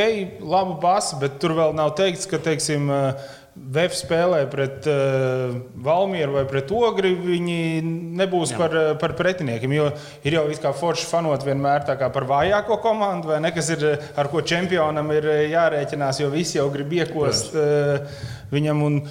[0.49, 6.37] labu basu, bet tur vēl nav teikts, ka, teiksim, uh, Vēf spēlē pret uh, Valmieru
[6.37, 7.81] vai pret Ogri, viņi
[8.21, 8.59] nebūs Jā.
[8.61, 9.73] par, eh, par pretiniekiem.
[9.75, 9.89] Jo
[10.23, 13.83] ir jau kā forši fanot vienmēr par vājāko komandu, vai ne, kas ir
[14.15, 18.07] ar ko čempionam ir eh, jārēķinās, jo visi jau grib iekost uh,
[18.55, 18.87] viņam.
[18.87, 19.03] Un,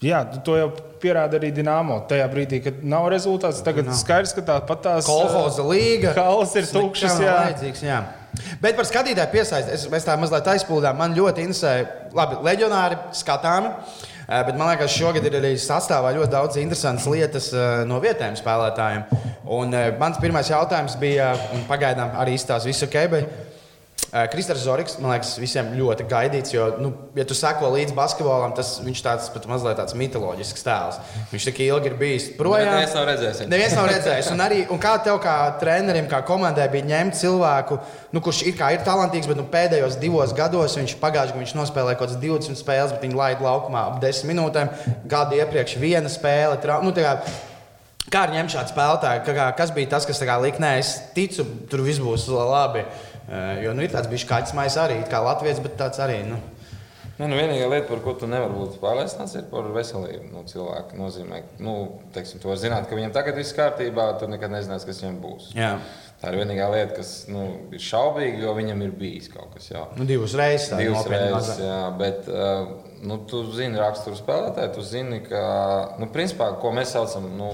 [0.00, 1.98] Jā, to jau pierāda arī Dienāmo.
[2.08, 3.98] Tajā brīdī, kad nav rezultāts, tagad nav.
[4.00, 6.14] skaidrs, ka tāpat tās kolhoza līga.
[6.16, 7.18] Kalas ir tukšas.
[7.20, 7.34] Jā.
[7.84, 7.98] jā.
[8.62, 10.98] Bet par skatītāju piesaisti, es, mēs tā mazliet aizpildām.
[10.98, 11.74] Man ļoti interesē,
[12.16, 13.74] labi, leģionāri skatāmi.
[14.30, 18.36] Eh, bet man liekas, šogad ir arī sastāvā ļoti daudz interesantas lietas eh, no vietējiem
[18.38, 19.06] spēlētājiem.
[19.50, 22.98] Un eh, mans pirmais jautājums bija, un pagaidām arī izstāsta visu ok.
[23.10, 23.49] Bet
[24.32, 26.54] Kristers Zorigs, man liekas, visiem ļoti gaidīts.
[26.54, 30.98] Jo, nu, ja tu seko līdzi basketbolam, tas viņš tāds pat mazliet tāds mitoloģisks tēls.
[31.30, 32.74] Viņš tik ilgi ir bijis projām.
[32.74, 33.44] Neviens nav redzējis.
[33.50, 34.32] Neviens nav redzējis.
[34.34, 37.78] Un, arī, un kā tev, kā trenerim, kā komandai, bija ņemt cilvēku,
[38.10, 41.98] nu, kurš ir, ir talantīgs, bet nu, pēdējos divos gados viņš pagājušajā gadā viņš nospēlēja
[41.98, 44.72] kaut kādas 20 spēles, bet viņi laida laukumā ap 10 minūtēm.
[45.10, 46.58] Gadu iepriekš viena spēle.
[46.62, 46.80] Tra...
[46.84, 47.16] Nu, kā,
[48.10, 49.36] kā ar ņemt šādu spēlētāju?
[49.58, 52.84] Kas bija tas, kas lika, nē, es ticu, tur viss būs labi.
[52.84, 53.08] Eh,
[53.64, 56.22] jo nu, ir tāds bijis kaķis mājas arī, kā Latvijas, bet tāds arī.
[56.28, 56.40] Nu.
[57.20, 60.96] Ne, nu, vienīgā lieta, par ko tu nevari būt pārliecināts, ir par veselību nu, cilvēka.
[60.96, 61.74] Nozīmē, nu,
[62.14, 65.50] teiksim, to zināt, ka viņam tagad viss kārtībā, tu nekad nezināsi, kas viņam būs.
[65.52, 65.74] Jā.
[66.22, 67.44] Tā ir vienīgā lieta, kas nu,
[67.76, 70.00] ir šaubīga, jo viņam ir bijis kaut kas tāds.
[70.00, 70.72] Nu, divas reizes.
[70.80, 72.72] Divas reizes, jā, bet uh,
[73.04, 75.44] nu, tu zini raksturu spēlētāju, tu zini, ka,
[76.00, 77.52] nu, principā, ko mēs saucam, nu,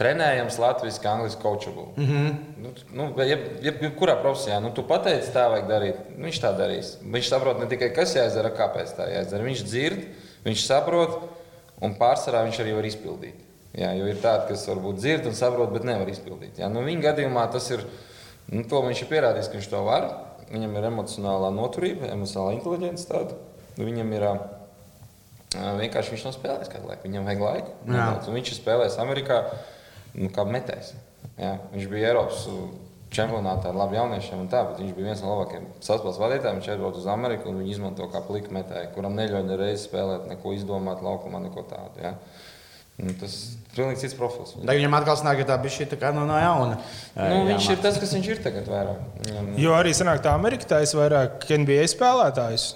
[0.00, 1.86] trenējams latviešu, angļuiski coachable.
[1.96, 2.34] Mm -hmm.
[2.62, 5.98] nu, nu, jeb, jeb, jebkurā profesijā, nu, tu pateici, tā vajag darīt.
[6.16, 6.96] Nu, viņš tā darīs.
[7.02, 9.44] Viņš saprot ne tikai, kas jāizdara, kāpēc tā jāizdara.
[9.44, 10.06] Viņš dzird,
[10.44, 11.18] viņš saprot,
[11.80, 13.34] un pārsvarā viņš arī var izpildīt.
[13.72, 16.58] Jā, jo ir tādi, kas varbūt dzird un saprot, bet nevar izpildīt.
[16.60, 17.84] Jā, nu, viņa gadījumā tas ir,
[18.52, 20.08] nu, to viņš ir pierādījis, ka viņš to var.
[20.52, 23.38] Viņam ir emocionālā noturība, emocionālā inteliģence tāda.
[23.78, 24.26] Nu, viņam ir
[25.52, 27.08] vienkārši viņš nav spēlējis kādu laiku.
[27.08, 28.34] Viņam vajag laiku.
[28.34, 29.38] Viņš ir spēlējis Amerikā
[30.18, 30.94] nu, kā metējs.
[31.40, 32.46] Jā, viņš bija Eiropas
[33.12, 36.60] čempionātā ar labi jauniešiem, tā, bet viņš bija viens no labākajiem saspēles vadītājiem.
[36.60, 40.54] Viņš aizbrauca uz Ameriku un viņi izmanto kā plika metēju, kuram neļauj nereiz spēlēt, neko
[40.56, 42.02] izdomāt laukumā, neko tādu.
[42.04, 42.14] Jā.
[43.02, 44.52] Nu, tas ir pilnīgi cits profils.
[44.54, 46.76] Tagad viņam atkal sanāk, ka tā bija šī tā no, no jauna.
[47.16, 49.06] Nu, jā, viņš ir tas, kas viņš ir tagad vairāk.
[49.26, 49.52] Viņam...
[49.60, 52.68] Jo arī sanāk, tā Amerikā ir vairāk NBA spēlētājs.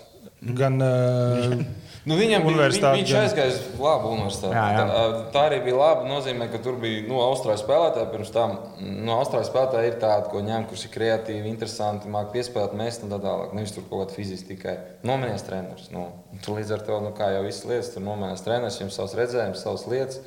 [0.56, 1.60] gan uh,
[2.06, 4.54] Nu, viņam bija, viņš gan- aizgāja uz labu universitāti.
[4.54, 4.82] Jā, jā.
[4.86, 6.04] Tā, tā arī bija laba.
[6.06, 8.10] nozīmē, ka tur bija nu, austrāļu spēlētāji.
[8.12, 12.78] Pirms tam nu, austrāļu spēlētāji ir tādi, ko ņem, kurš ir kreatīvi, interesanti, mākslinieki piespēlēt,
[12.78, 13.52] mest un tā tālāk.
[13.58, 15.90] Nevis tur kaut kāda fiziski tikai nomainījās treneris.
[15.90, 16.06] Nu,
[16.46, 19.86] tur līdz ar to, nu, jau visas lietas, tur nomainījās treneris, viņam savs redzējums, savas
[19.90, 20.22] lietas.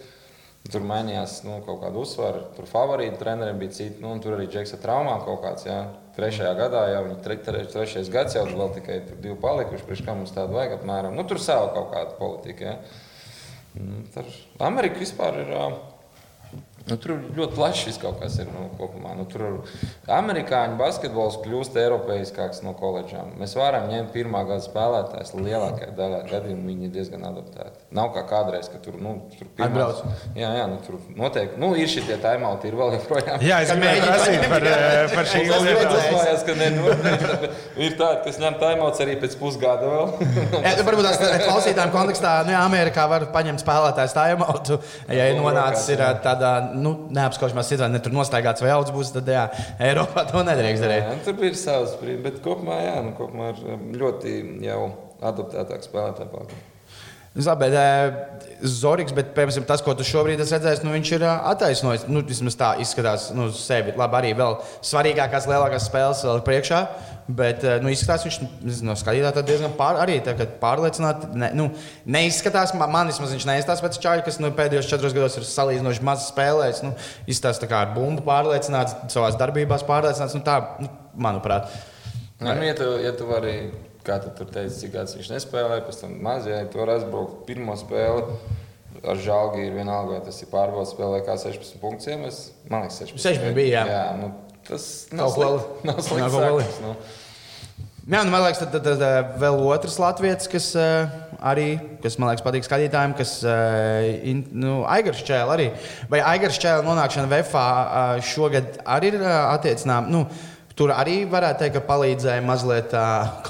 [0.70, 2.44] Tur mainījās nu, kaut kāda uzsvara.
[2.54, 4.02] Tur favorīti treneriem bija citi.
[4.04, 5.66] Nu, tur arī Džeksa traumā kaut kāds.
[5.66, 5.80] Jā.
[6.18, 9.86] Trešajā gadā jau viņa tre, tre, trešais gads jau vēl tikai divi palikuši.
[9.88, 11.16] Priekš kā mums tādu vajag apmēram.
[11.18, 12.74] Nu, tur sava kaut kāda politika.
[12.74, 12.76] Jā.
[13.80, 14.30] Nu, Tur
[14.66, 15.54] Amerika vispār ir.
[15.56, 15.70] ā,
[16.90, 19.12] Nu, tur ļoti plašs viss kaut kas ir nu, kopumā.
[19.18, 19.44] Nu, tur
[20.10, 23.34] amerikāņu basketbols kļūst eiropeiskāks no koledžām.
[23.40, 25.34] Mēs varam ņemt pirmā gada spēlētājus.
[25.40, 27.84] Lielākajā daļā gadījumā viņi ir diezgan adaptēti.
[28.00, 30.02] Nav kā kādreiz, ka tur, nu, tur pirmās,
[30.38, 33.44] jā, jā, nu, tur noteikti nu, ir šie taimauti, ir vēl joprojām.
[33.46, 35.96] Jā, es gribēju prasīt par, eh, par šīm Tas lietām.
[36.00, 36.90] uzmājās, ka ne, nu,
[37.86, 40.14] ir tādi, kas ņem taimauts arī pēc pusgada vēl.
[40.50, 44.46] Nu, varbūt tās tā- klausītājiem kontekstā, nu, jā, Amerikā var paņemt spēlētāju stājumu.
[45.14, 49.30] Ja ir nonācis ir, tādā nu, neapskaužamā situācijā, ne tur nostaigāts vai augs būs, tad
[49.30, 49.46] jā,
[49.90, 51.06] Eiropā to nedrīkst darīt.
[51.06, 54.82] Jā, tur bija savs brīdis, bet kopumā, jā, nu, kopumā ir um, ļoti jau
[55.32, 56.60] adaptētāk spēlētāji.
[57.38, 57.90] Bet ē,
[58.60, 62.08] Zorgs, bet piemēram, tas, ko tu šobrīd esi redzējis, nu, viņš ir ā, attaisnojis.
[62.12, 63.94] Nu, vismaz tā izskatās nu, sevi.
[64.00, 66.82] Labi, arī vēl svarīgākās, lielākās spēles vēl ir priekšā.
[67.40, 71.30] Bet ē, nu, izskatās, viņš nezinu, no skatītāja diezgan pār, arī tā, pārliecināti.
[71.38, 71.68] Ne, nu,
[72.10, 76.08] neizskatās, man, man vismaz viņš neizskatās pēc čāļa, kas nu, pēdējos četros gados ir salīdzinoši
[76.10, 76.82] maz spēlējis.
[76.88, 76.96] Nu,
[77.30, 80.36] izskatās tā kā ar bumbu pārliecināts, savās darbībās pārliecināts.
[80.36, 80.90] Nu, tā, nu,
[81.30, 81.70] manuprāt.
[82.42, 83.56] Nu, ja, tu, ja tu vari,
[84.10, 87.46] kā tu tur teici, cik gads viņš nespēlēja, pēc tam mazajā, ja tu vari aizbraukt
[87.50, 88.26] pirmo spēli.
[89.00, 92.52] Ar žēlgu ir vienalga, vai tas ir pārbaudas spēlē, kā 16 punktus iemest.
[92.68, 93.22] Man liekas, 16.
[93.24, 93.96] 16 bija, jā.
[93.96, 94.32] jā nu,
[94.68, 95.88] tas nav slikti.
[95.88, 96.30] Nav slikti.
[96.36, 96.96] sākums, Nu.
[98.10, 100.86] Jā, nu, man liekas, tad, tad, tad vēl otrs latviečs, kas ā,
[101.52, 101.68] arī,
[102.02, 105.52] kas man liekas, patīk skatītājiem, kas ir nu, Aigars Čēlis.
[105.54, 105.68] Arī.
[106.10, 110.10] Vai Aigars Čēlis nonākšana VFā ā, šogad arī ir ā, attiecināma?
[110.10, 110.24] Nu,
[110.80, 112.94] Tur arī varētu teikt, ka palīdzēja mazliet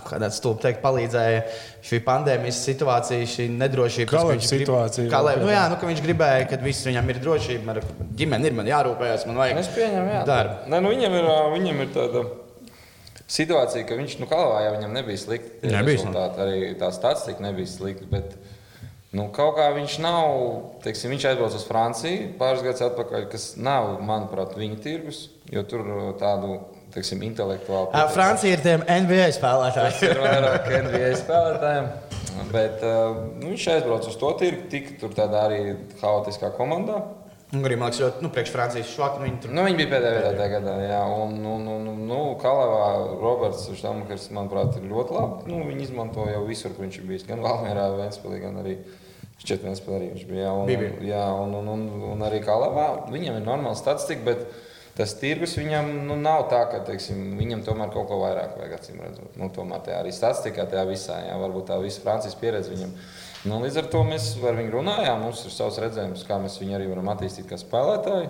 [0.07, 1.43] kādā stulbā teikt, palīdzēja
[1.85, 4.09] šī pandēmijas situācija, šī nedrošība.
[4.09, 7.19] Kalēba viņš situācija, Kalēba, vēl nu, jā, nu, ka viņš gribēja, ka viss viņam ir
[7.21, 7.85] drošība, man ir
[8.17, 10.23] ģimene, ir man jārūpējas, man vajag Es pieņemu, jā.
[10.25, 10.55] darbu.
[10.73, 12.23] Nē, nu, viņam, ir, viņam ir tāda
[13.29, 15.69] situācija, ka viņš, nu, Kalvā jau viņam nebija slikti.
[15.69, 18.09] Nebija rezultāti, Arī tā statistika nebija slikta.
[18.09, 18.33] Bet,
[19.13, 20.33] nu, kaut kā viņš nav,
[20.81, 25.85] teiksim, viņš aizbrauca uz Franciju pāris gadus atpakaļ, kas nav, manuprāt, viņa tirgus, jo tur
[26.21, 26.57] tādu,
[26.93, 27.91] teiksim, intelektuālu.
[27.95, 30.02] Ā, Francija ir tiem NBA spēlētājiem.
[30.10, 31.89] Ir vairāk NBA spēlētājiem.
[32.49, 35.63] Bet uh, nu, viņš aizbrauca uz to tirgu, tika tur tādā arī
[36.02, 37.02] haotiskā komandā.
[37.49, 39.54] Un arī, man liekas, nu, priekš Francijas švaka viņi tur.
[39.58, 40.73] Nu, viņi bija pēdējā vietā tajā gadā.
[40.86, 45.49] Jā, un, un, un, un nu, Kalavā Roberts Štamkers, manuprāt, ir ļoti labi.
[45.49, 47.25] Nu, viņi izmanto jau visur, kur viņš ir bijis.
[47.30, 48.78] Gan Valmērā, Vēnspilī, gan arī
[49.39, 50.43] Šķiet, Vēnspilī arī viņš bija.
[50.43, 51.10] Jā, un, Bija, bija.
[51.10, 52.88] jā, un, un, un, un arī Kalavā.
[53.10, 54.45] Viņam ir normāla statistika, bet
[54.97, 59.02] tas tirgus viņam nu, nav tā, ka teiksim, viņam tomēr kaut ko vairāk vajag acīm
[59.04, 59.38] redzot.
[59.39, 62.91] Nu, tomēr tajā arī statistikā, tajā visā, jā, varbūt tā visa Francijas pieredze viņam.
[63.47, 65.23] Nu, līdz ar to mēs ar viņu runājām.
[65.23, 68.30] Mums ir savs redzējums, kā mēs viņu arī varam attīstīt kā spēlētāju,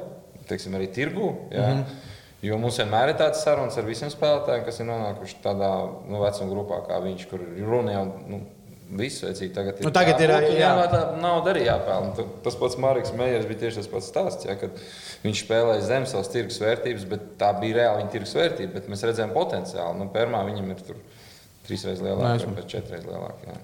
[0.49, 1.33] teiksim, arī tirgu.
[1.49, 1.67] Jā.
[1.67, 2.07] Mm -hmm.
[2.41, 5.71] Jo mums vienmēr ir tāds sarunas ar visiem spēlētājiem, kas ir nonākuši tādā
[6.07, 8.39] nu, vecuma grupā, kā viņš, kur runa jau nu,
[8.97, 9.51] visu veicīgi.
[9.53, 12.25] Tagad ir, Nu, tagad ir, jābūt, jāmētā nauda arī jāpelnā.
[12.45, 14.47] Tas pats Marks Meijers bija tieši tas pats stāsts.
[14.49, 14.79] Ja, kad
[15.23, 18.73] viņš spēlēja zem savas tirgus vērtības, bet tā bija reāli viņa tirgus vērtība.
[18.79, 19.97] Bet mēs redzējām potenciālu.
[19.99, 20.97] Nu, Pirmā viņam ir tur
[21.67, 22.55] trīs reizes lielāka, Esmu.
[22.57, 23.53] vai četras reizes lielāka.
[23.53, 23.59] Jā,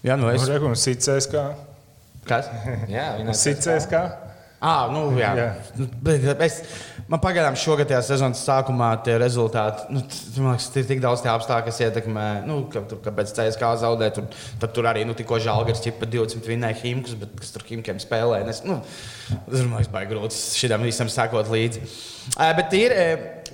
[0.00, 0.40] Jā, nu es.
[0.46, 1.44] Nu, Reikums sicēs kā.
[2.28, 2.48] Kas?
[2.96, 4.00] jā viņa Sicēs kā.
[4.60, 5.30] Ah, nu, jā.
[5.36, 5.48] Jā.
[5.78, 6.62] Nu, bet Es,
[7.10, 10.02] man pagaidām šogad, tajā sezonas sākumā, tie rezultāti, nu,
[10.44, 14.10] man liekas, ir tik daudz tie apstākļi, kas ietekmē, nu, ka, tur, kāpēc CSK zaudē.
[14.14, 14.28] Tur,
[14.62, 18.44] tad tur arī nu, tikko žēlgars ķipa 20 vinnēja Himkus, bet kas tur Himkiem spēlē.
[18.52, 18.78] Es, nu,
[19.26, 21.82] tas man liekas, baigi grūti šitam visam sekot līdzi.
[22.60, 22.94] Bet ir,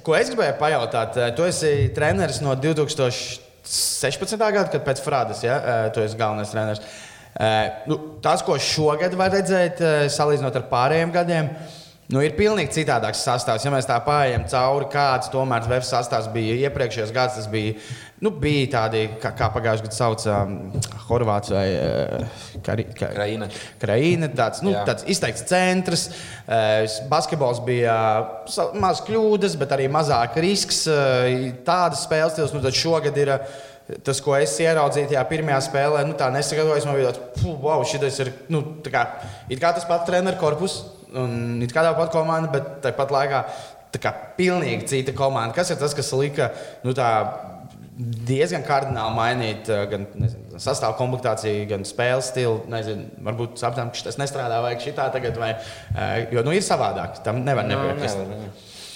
[0.05, 4.37] ko es gribēju pajautāt, tu esi treneris no 2016.
[4.37, 5.59] gada, kad pēc Frādas, ja,
[5.97, 6.85] tu esi galvenais treneris.
[7.89, 9.81] Nu, tas, ko šogad var redzēt,
[10.13, 11.51] salīdzinot ar pārējiem gadiem,
[12.13, 13.65] nu, ir pilnīgi citādāks sastāvs.
[13.67, 17.75] Ja mēs tā pārējām cauri, kāds tomēr VF sastāvs bija iepriekšējos gados, tas bija,
[18.23, 20.57] nu, bija tādi, kā, kā pagājušajā gadā sauca um,
[21.09, 23.49] Horvāts vai uh, Kari, ka, Kraina.
[23.83, 24.85] Kraina, tāds, nu, Jā.
[24.89, 26.09] tāds izteikts centrs.
[26.47, 27.95] Eh, Basketbols bija
[28.51, 30.85] sa- maz kļūdas, bet arī mazāk risks.
[30.87, 33.29] eh, Tādas spēles stils, nu, šogad ir.
[33.39, 33.65] eh,
[34.03, 36.87] Tas, ko es ieraudzīju tajā pirmajā spēlē, nu, tā nesagatavojos.
[36.89, 39.05] Man bija tāds, wow, šis ir nu, kā,
[39.49, 40.81] it kā tas pats treneru korpus,
[41.15, 43.43] un it kā tā pati komanda, bet tāpat laikā
[43.95, 45.55] tā kā pilnīgi cita komanda.
[45.57, 46.51] Kas ir tas, kas lika
[46.85, 47.09] nu, tā,
[47.97, 52.59] diezgan kardināli mainīt uh, gan nezinu, sastāvu komplektāciju, gan spēles stilu.
[52.73, 55.55] Nezinu, varbūt sapratām, ka tas nestrādā, vai šitā tagad, vai,
[55.95, 57.23] uh, jo nu, ir savādāk.
[57.25, 58.21] Tam nevar nepiekrist.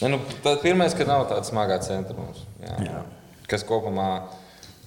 [0.01, 0.20] Ne, nu,
[0.62, 2.77] Pirmā, ka nav tāda smagā centra mums, jā.
[2.88, 3.03] Jā.
[3.51, 4.11] kas kopumā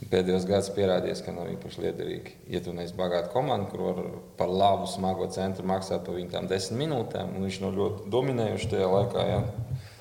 [0.09, 2.35] pēdējos gados pierādījis, ka nav īpaši liederīgi.
[2.51, 3.99] Ja tu neesi bagāta komanda, kur var
[4.39, 8.71] par labu, smago centru maksāt par viņu tām desmit minūtēm, un viņš nav ļoti dominējuši
[8.73, 9.25] tajā laikā.
[9.29, 9.41] Jā.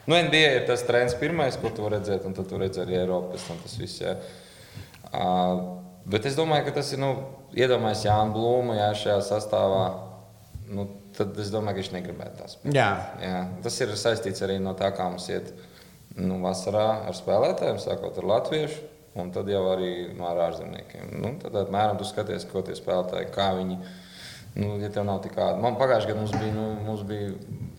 [0.06, 3.38] Nu, NBA ir tas trends, pirmais, ko tu redzēji, un tad tu redzi arī Eiropu.
[3.38, 4.16] Tas viss, jā.
[5.12, 7.12] Uh, bet es domāju, ka tas ir, nu,
[7.54, 9.84] iedomājies Jānu Blūmu jā, šajā sastāvā.
[10.72, 12.78] Nu, tad es domāju, ka viņš negribētu tās spēlēt.
[12.78, 12.88] Jā.
[13.22, 15.52] Jā, tas ir saistīts arī no tā, kā mums iet
[16.16, 18.91] nu, vasarā ar spēlētājiem, sākot ar latviešu.
[19.18, 21.10] Un tad jau arī no ārzemniekiem.
[21.20, 23.76] Nu, tad apmēram tu skaties, ko tie spēlētāji, kā viņi.
[24.56, 27.30] Nu, ja tev nav tik kāda, man pagājušajā gadā mums bija, nu, mums bija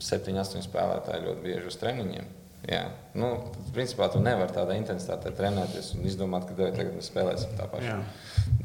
[0.01, 2.31] 7, 8 spēlētāji ļoti bieži uz treniņiem.
[2.69, 2.83] Jā.
[3.19, 3.29] Nu,
[3.75, 7.97] principā tu nevari tādā intensitātē trenēties un izdomāt, ka tev tagad spēlēsim tā paša.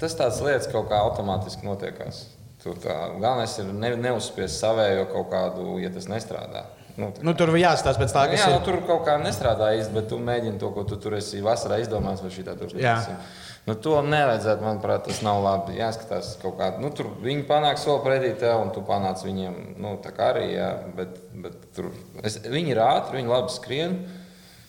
[0.01, 2.27] Tas tāds lietas kaut kā automātiski notiekās.
[2.63, 6.65] Tur tā, galvenais ir ne, neuzspiest savējo kaut kādu, ja tas nestrādā.
[6.99, 8.57] Nu, nu, tur bija jāstāsta pēc tā, kas jā, ir.
[8.57, 11.79] Nu, tur kaut kā nestrādā īsti, bet tu mēģini to, ko tu tur esi vasarā
[11.79, 13.21] izdomājis, vai šī tā turpināsim.
[13.69, 15.77] Nu, to nevajadzētu, manuprāt, tas nav labi.
[15.79, 16.81] Jāskatās kaut kādā.
[16.83, 19.59] Nu, tur viņi panāk soli pretī tev, un tu panāc viņiem.
[19.79, 21.93] Nu, tā kā arī, jā, bet, bet tur
[22.25, 23.99] es, viņi ir ātri, viņi labi skrien.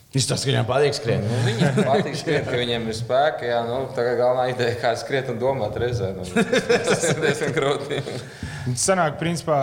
[0.09, 1.21] Izstāsta, ka viņiem patīk skriet.
[1.21, 3.45] Nu, viņiem patīk skriet, ka viņiem ir spēki.
[3.51, 6.09] Jā, nu, tā kā galvenā ideja ir kā skriet un domāt reizē.
[6.17, 7.99] Nu, tas ir diezgan grūti.
[8.73, 9.59] Sanāk, principā,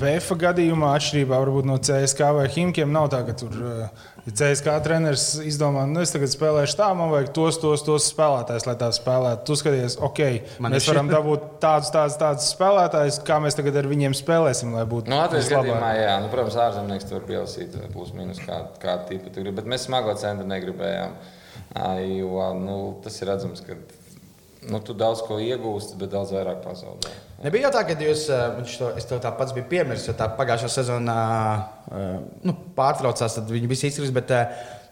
[0.00, 5.24] VF gadījumā, atšķirībā no CSK vai Himkiem, nav tā, ka tur uh, ja CSK treneris
[5.42, 9.44] izdomā, nu, es tagad spēlēšu tā, man vajag tos, tos, tos spēlētājus, lai tā spēlētu.
[9.48, 10.22] Tu skaties, ok,
[10.62, 14.86] man mēs varam dabūt tādus, tādus, tādus spēlētājus, kā mēs tagad ar viņiem spēlēsim, lai
[14.88, 15.10] būtu.
[15.12, 19.70] Nu, Latvijas gadījumā, jā, nu, protams, ārzemnieks tur pielasīt plus mīnus kādu kā tipu, bet
[19.70, 21.18] mēs smago centru negribējām.
[22.04, 23.78] Jo nu, tas ir redzams, ka
[24.70, 27.10] nu, tu daudz ko iegūsti, bet daudz vairāk pazaudē.
[27.42, 28.28] Nebija jau tā, ka jūs,
[28.78, 31.18] to, es to tā pats biju piemiris, jo tā pagājušā sezonā
[32.46, 34.30] nu, pārtraucās, tad viņi visi izkrist, bet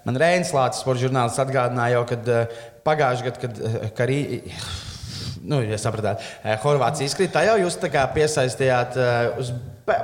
[0.06, 2.30] man Rēns Lācis, sporta žurnālists, atgādināja jau, kad
[2.86, 4.22] pagājušajā gadā, kad Karī,
[5.46, 6.24] nu, ja sapratāt,
[6.64, 7.78] Horvācija izkrita, tā jau jūs
[8.16, 8.98] piesaistījāt
[9.38, 9.52] uz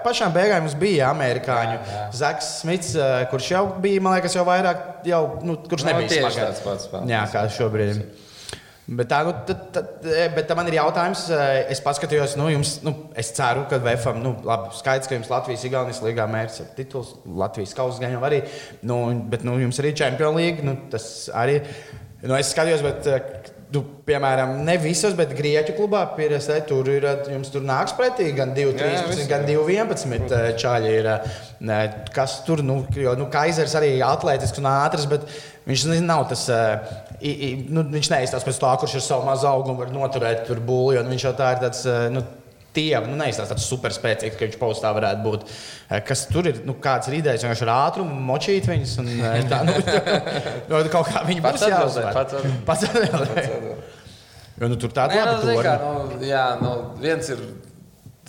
[0.05, 1.75] pašām beigām mums bija amerikāņu.
[1.75, 2.07] Jā, jā.
[2.21, 2.95] Zaks Smits,
[3.31, 6.63] kurš jau bija, man liekas, jau vairāk, jau, nu, kurš no, nebija tāds pats.
[6.65, 7.11] pats, pats.
[7.11, 8.07] Jā, kā šobrīd.
[8.87, 12.77] Bet, tā, nu, tad, tad, e, bet man ir jautājums, e, es paskatījos, nu, jums,
[12.87, 16.69] nu, es ceru, ka VFM, nu, labi, skaidrs, ka jums Latvijas Igaunijas līgā mērķis ir
[16.77, 18.45] tituls, Latvijas kausa gan jau arī,
[18.87, 19.01] nu,
[19.33, 21.59] bet, nu, jums arī Champions League, nu, tas arī,
[22.23, 27.07] nu, es skatījos, bet, e, nu, piemēram, ne visos, bet Grieķu klubā pieredzē, tur ir,
[27.31, 31.11] jums tur nāks pretī gan 2-13, gan 2-11 čāļi ir,
[32.17, 35.29] kas tur, nu, jo, nu, Kaisers arī atletisks un ātrs, bet
[35.69, 36.49] viņš nav tas,
[37.21, 40.61] I, i, nu, viņš neizstāsta pēc tā, kurš ar savu mazu augumu var noturēt tur
[40.61, 41.01] būli.
[41.09, 41.87] Viņš jau tā ir tāds.
[41.89, 42.25] Eh, nu,
[42.77, 45.47] Tievi, nu, neizstāsta tāds superspēcīgs, ka viņš postā varētu būt.
[45.89, 46.63] Eh, kas tur ir?
[46.69, 47.45] Nu, kāds ir idejas?
[47.49, 48.97] Viņš ar ātrumu močīt viņus.
[49.03, 49.77] Un, eh, tā, nu,
[50.71, 52.21] nu, kaut kā viņi būs jāuzvar.
[52.69, 53.77] Pats atbildēja.
[54.57, 56.71] Jo, nu, tur tāda nu, lieta, nu, jā, nu,
[57.03, 57.43] viens ir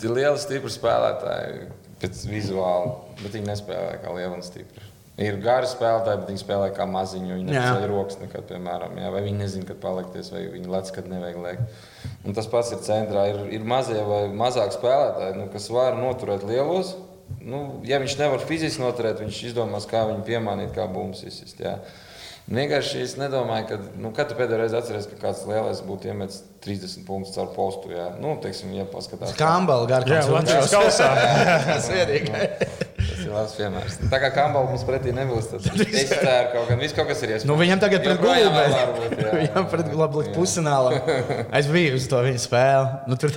[0.04, 4.84] liels, stiprs spēlētājs pēc vizuāla, bet viņi nespēlē kā liela un stipra.
[5.18, 7.32] Ir gari spēlētāji, bet viņi spēlē kā maziņu.
[7.40, 8.92] Viņi neceļ rokas nekad, piemēram.
[9.02, 11.87] Jā, vai viņi nezina, kad palikties, vai viņi lec, kad nevajag lēkt.
[12.26, 13.26] Un tas pats ir centrā.
[13.32, 16.94] Ir, ir mazie vai mazāk spēlētāji, nu, kas var noturēt lielos.
[17.44, 21.60] Nu, ja viņš nevar fiziski noturēt, viņš izdomās, kā viņu piemānīt, kā bumbu izsist.
[22.48, 27.04] Vienkārši es nedomāju, ka, nu, kad pēdējo reizi atceries, ka kāds lielais būtu iemetis 30
[27.04, 27.90] punktus caur postu.
[27.92, 29.34] Jā, nu, teiksim, ja paskatās.
[29.36, 31.10] Kambala garīgā Latvijas kausā.
[31.66, 32.78] Tas ir vienīgi.
[32.96, 33.98] Tas ir labs piemērs.
[34.08, 37.48] Tā kā Kambala mums pretī nebūs, tad es ceru, ka kaut, kaut kas ir iespējams.
[37.50, 38.76] Nu, viņam tagad pret gulbēm.
[39.42, 40.96] Viņam pret labu pusfinālu.
[41.58, 42.88] Es biju uz to viņa spēli.
[43.12, 43.34] Nu, tur,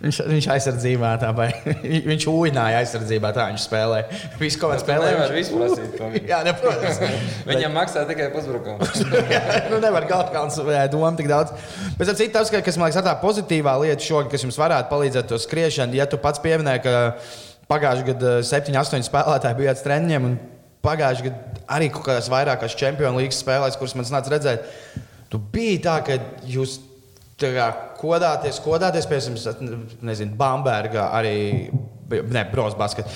[0.00, 1.48] Viņš, viņš aizsardzībā tā vai
[2.10, 4.02] viņš ujināja aizsardzībā, tā viņš spēlē.
[4.40, 5.08] Visu kaut kā spēlē.
[5.14, 5.98] Nevar visu prasīt.
[6.28, 7.00] jā, neprotams.
[7.50, 8.86] Viņam maksā tikai pusbrukumu.
[9.72, 10.60] nu, nevar kaut kāds
[10.92, 11.54] doma tik daudz.
[11.98, 15.30] Bet ar citu tas, kas man liekas, tā pozitīvā lieta šogad, kas jums varētu palīdzēt
[15.32, 16.96] to skriešanu, ja tu pats pieminēji, ka
[17.70, 20.36] pagājušajā gadā 7, 8 spēlētāji bijāt treniņiem un
[20.86, 24.68] pagājušajā gadā arī kaut kādās vairākās čempionu līgas spēlēs, kuras man nāca redzēt.
[25.32, 26.78] Tu biji tā, ka jūs
[27.40, 27.70] kā,
[28.06, 31.36] kodāties, kodāties, piemēram, nezinu, Bambergā arī.
[32.06, 33.08] Ne, Bros basket.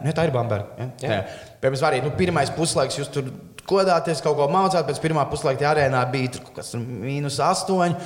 [0.00, 0.88] Ne, tā ir Bamberga.
[1.02, 1.18] Ja?
[1.60, 3.28] Piemēram, arī nu, pirmais puslaiks jūs tur
[3.68, 4.86] kodāties, kaut ko mācāt.
[4.88, 7.98] Pēc pirmā puslaika arēnā bija kaut kas mīnus astoņi.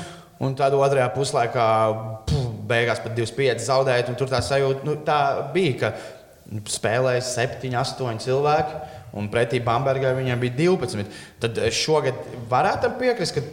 [0.42, 1.68] Un tad otrajā puslaikā
[2.26, 4.10] puf, beigās pat 25 zaudējot.
[4.18, 5.18] Tur tā sajūta nu, tā
[5.54, 8.82] bija, ka spēlēja 7, 8 cilvēki.
[9.14, 11.18] un pretī Bambergai viņam bija 12.
[11.42, 12.18] Tad šogad
[12.50, 13.44] varētu piekrist, ka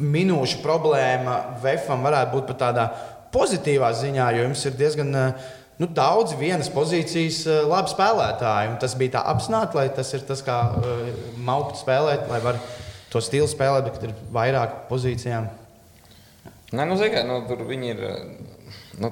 [0.00, 2.86] minūšu problēma Vefam varētu būt pat tādā
[3.34, 5.14] pozitīvā ziņā, jo jums ir diezgan.
[5.14, 10.12] eh, Nu, daudz vienas pozīcijas eh, labi spēlētāji, un tas bija tā apzināti, lai tas
[10.14, 11.08] ir tas, kā uh,
[11.42, 12.60] maukt spēlēt, lai var
[13.10, 15.48] to stilu spēlēt, bet ir vairāk pozīcijām.
[16.74, 18.04] Nē, nu, mērā, nu, tur viņi ir.
[19.02, 19.10] Nu,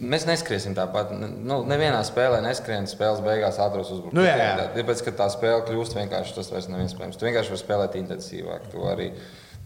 [0.00, 1.10] Mēs neskriesim tāpat.
[1.18, 4.16] Nu, nevienā spēlē neskrien spēles beigās ātros uzbrukumus.
[4.16, 4.68] Nu, jā, jā.
[4.76, 7.18] Tāpēc, ka tā spēle kļūst vienkārši, tas vairs nav iespējams.
[7.18, 8.68] Tu vienkārši vari spēlēt intensīvāk.
[8.72, 9.08] Tu arī,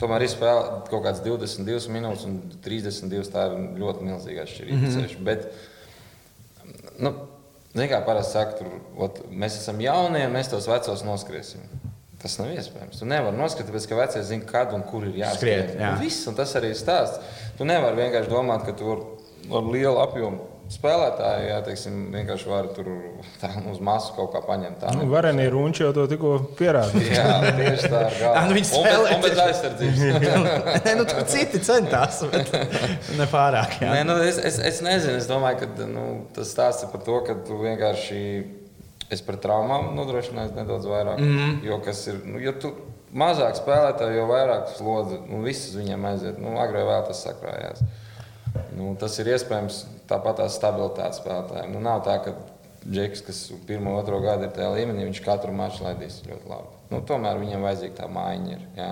[0.01, 3.31] tomēr ir spēle kaut kāds 22 minūtes un 32.
[3.33, 4.81] Tā ir ļoti milzīga atšķirība.
[4.81, 5.25] Mm -hmm.
[5.25, 5.49] Bet,
[6.99, 7.15] nu,
[7.91, 11.67] kā parasti saka, tur, ot, mēs esam jaunie, mēs tos vecos noskriesim.
[12.23, 12.99] Tas nav iespējams.
[12.99, 15.67] Tu nevari noskatīt, tāpēc, ka vecie zina, kad un kur ir jāskrien.
[15.69, 15.91] Skriet, jā.
[15.93, 17.21] Un viss, un tas arī ir stāsts.
[17.59, 19.03] Tu nevari vienkārši domāt, ka tu ar,
[19.59, 22.87] ar lielu apjomu spēlētāju, jā, teiksim, vienkārši vari tur
[23.41, 24.79] tā, uz masu kaut kā paņemt.
[24.81, 27.13] Tā, Nu, Vareni Runčs jau to tikko pierādīja.
[27.19, 30.01] Jā, tieši tā ir Ah, nu bez- spēlē Un bez aizsardzības.
[30.87, 32.51] Nē, nu, tur citi centās, bet
[33.19, 33.77] ne pārāk.
[33.85, 33.93] Jā.
[33.93, 37.21] Nē, nu, es, es, es nezinu, es domāju, ka nu, tas stāsts ir par to,
[37.29, 38.21] ka tu vienkārši
[39.13, 41.19] es par traumām nodrošināju nedaudz vairāk.
[41.21, 41.65] Mm -hmm.
[41.69, 42.73] Jo, kas ir, nu, jo tu
[43.15, 46.39] mazāk spēlētāji, jo vairāk slodzi, nu, viss uz viņiem aiziet.
[46.39, 47.85] Nu, agrāk vēl tas sakrājās.
[48.77, 51.75] Nu, tas ir iespējams tāpat tās stabilitātes spēlētājiem.
[51.75, 52.37] Nu, nav tā, ka
[52.85, 56.75] Džeks, kas pirmo, otro gadu ir tajā līmenī, viņš katru maču laidīs ļoti labi.
[56.91, 58.59] Nu, tomēr viņam vajadzīga tā mājiņa.
[58.59, 58.91] Ir, jā.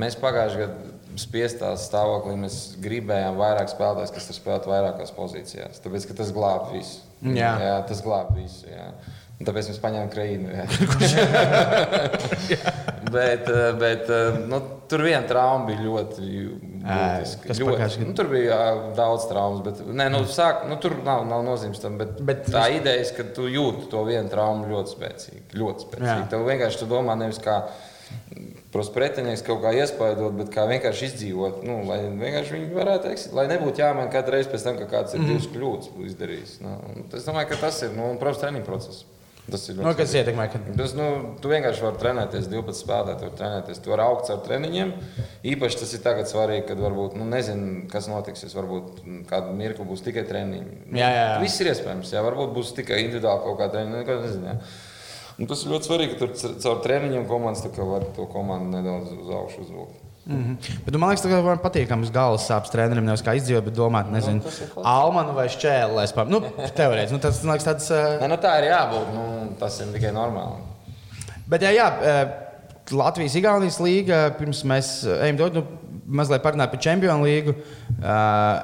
[0.00, 5.80] Mēs pagājušajā gadā spiestā stāvoklī mēs gribējām vairāk spēlētājus, kas ir spēlēt vairākās pozīcijās.
[5.84, 7.00] Tāpēc, ka tas glāb visu.
[7.22, 7.54] Jā.
[7.62, 8.66] jā tas glāb visu.
[8.70, 8.86] Jā.
[9.40, 10.46] Un tāpēc mēs paņēmām krīnu.
[13.16, 14.58] bet eh, bet eh, nu,
[14.90, 16.22] tur viena trauma bija ļoti
[16.80, 17.46] būtiska.
[17.46, 17.70] kas Ļoti.
[17.74, 18.08] pagājušajā gadā?
[18.08, 18.58] Nu, tur bija
[18.96, 21.98] daudz traumas, bet nē, nu, sāk, nu, tur nav, nav nozīmes tam.
[22.00, 25.44] Bet, Bet tā ideja, ir, ka tu jūti to vienu traumu ļoti spēcīgi.
[25.60, 26.28] Ļoti spēcīgi.
[26.32, 27.62] Tev vienkārši tu domā nevis kā.
[28.70, 31.62] Pretinieks kaut kā iespaidot, bet kā vienkārši izdzīvot.
[31.66, 35.14] Nu, lai vienkārši viņi varētu teikt, lai nebūtu jāmaina katru reizi pēc tam, kad kāds
[35.14, 36.52] ir divas kļūdas izdarījis.
[36.62, 36.76] Nu,
[37.18, 39.02] es domāju, ka tas ir, nu, protams, treniņu process.
[39.50, 40.46] Tas ir ļoti Nu, kas ietekmē?
[40.52, 40.60] Ka...
[40.76, 41.06] Tas, nu,
[41.42, 43.80] tu vienkārši vari trenēties, 12 spēlētāji, trenēties.
[43.82, 44.92] Tu vari augt ar treniņiem.
[45.54, 48.44] Īpaši tas ir tagad svarīgi, kad varbūt, nu, nezinu, kas notiks.
[48.54, 50.78] Varbūt mm, kādu mirkli būs tikai treniņi.
[50.92, 51.40] Jā, jā, jā.
[51.42, 52.14] Viss ir iespējams.
[52.14, 54.04] Jā, varbūt būs tikai individuāli kaut kāda treniņa.
[54.04, 54.52] Neko nezinu.
[54.52, 54.60] jā.
[55.40, 59.30] Un tas ir ļoti svarīgi, ka tur caur treniņiem komandas var to komandu nedaudz uz
[59.32, 59.99] augšu uzvilkt.
[60.26, 60.78] Mm -hmm.
[60.84, 63.04] Bet, nu, man liekas, ka tas patīkams galvas sāpes trenerim.
[63.04, 64.88] Nevis kā izdzīvot, bet domāt, nezinu, Nu, ir klasi.
[64.88, 65.94] Almanu vai Šķēlu.
[65.94, 66.28] lai spēlētu.
[66.30, 66.40] Nu,
[66.76, 67.90] teorētiski, nu, tas man liekas tāds.
[67.90, 68.20] Uh...
[68.20, 69.14] Nē, nu, tā ir jābūt.
[69.14, 70.60] Nu, tas ir tikai normāli.
[71.48, 72.28] Bet, jā, jā eh,
[72.90, 75.64] Latvijas-Igaunijas līga, pirms mēs ejam to nu,
[76.06, 77.54] mazliet parunāt par Čempionu līgu.
[78.02, 78.62] eh,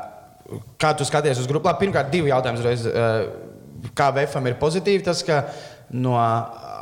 [0.79, 1.67] Kā tu skaties uz grupu?
[1.67, 2.87] Labi, pirmkārt, divi jautājumi uzreiz.
[2.87, 3.27] Eh,
[3.95, 5.45] Kā VFam ir pozitīvi tas, ka
[5.95, 6.17] no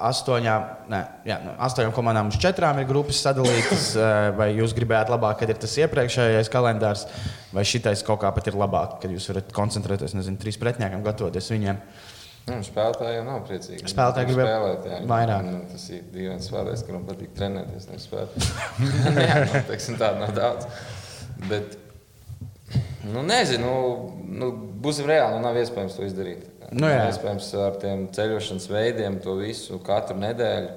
[0.05, 5.13] astoņām, ne, jā, no astoņām komandām uz četrām ir grupas sadalītas, eh, vai jūs gribējāt
[5.13, 7.07] labāk, kad ir tas iepriekšējais kalendārs,
[7.55, 11.53] vai šitais kaut kā pat ir labāk, kad jūs varat koncentrēties, nezinu, trīs pretiniekam, gatavoties
[11.53, 11.81] viņiem.
[12.45, 13.87] Nu, spēlētāji jau nav priecīgi.
[13.89, 14.89] Spēlētāji grib spēlēt.
[14.91, 15.47] Jā, vairāk.
[15.47, 17.87] Nu, tas ir dīvains spēlētājs, kuram patīk trenēties.
[17.89, 18.35] nevis spēlēt.
[19.31, 20.67] jā, nu, teiksim, tāda nav daudz.
[21.49, 21.79] Bet,
[23.09, 24.51] nu, nezinu, nu, nu,
[24.85, 26.45] būsim reāli, nu, nav iespējams to izdarīt.
[26.73, 27.03] Nu, jā.
[27.03, 30.73] nav iespējams ar tiem ceļošanas veidiem to visu katru nedēļu.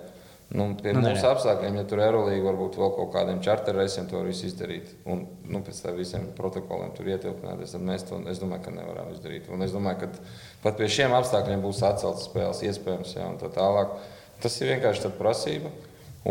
[0.47, 4.06] Nu, pie Nu, nu, mūsu apstākļiem, ja tur ir aerolīga, varbūt vēl kaut kādiem čarterreisiem
[4.08, 4.93] to visu izdarīt.
[5.12, 7.73] Un nu, pēc tam visiem protokoliem tur ietilpināties.
[7.76, 9.50] Tad mēs to es domāju, ka nevaram izdarīt.
[9.52, 13.52] Un es domāju, ka pat pie šiem apstākļiem būs atceltas spēles, iespējams, jā, un tā
[13.58, 13.97] tālāk.
[14.39, 15.73] Tas ir vienkārši prasība.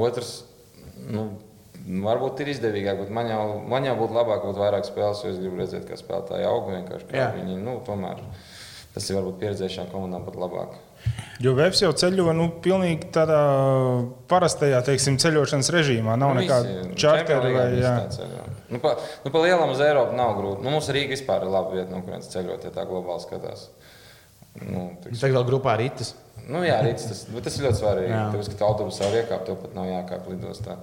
[0.01, 0.33] Otrs,
[1.13, 1.29] nu,
[1.85, 5.41] varbūt ir izdevīgāk, bet man jau, man jau būtu labāk, būt vairāk spēles, jo es
[5.43, 7.09] gribu redzēt, kā spēlētāji aug vienkārši.
[7.11, 7.29] kā Jā.
[7.37, 8.23] Viņi, nu, tomēr
[8.97, 10.77] tas ir varbūt pieredzējušām komandām pat labāk.
[11.45, 13.39] Jo Vēps jau ceļo nu, pilnīgi tādā
[14.31, 16.17] parastajā teiksim, ceļošanas režīmā.
[16.19, 17.73] Nav Nu, nekāda Čempionā vai līgā jā.
[17.77, 18.47] visi tā ceļo.
[18.73, 20.65] Nu, pa, nu, pa lielam uz Eiropu nav grūti.
[20.65, 23.67] Nu, mums Rīga vispār ir laba vieta, no kurienes ceļot, ja tā globāli skatās.
[24.65, 26.15] Nu, tiks, Tagad vēl grupā rītas.
[26.49, 28.17] nu, jā, rīts, tas, bet tas ir ļoti svarīgi.
[28.33, 30.79] Tāpēc, ka autobusā var iekāpt, tev pat nav jākāp lidostā.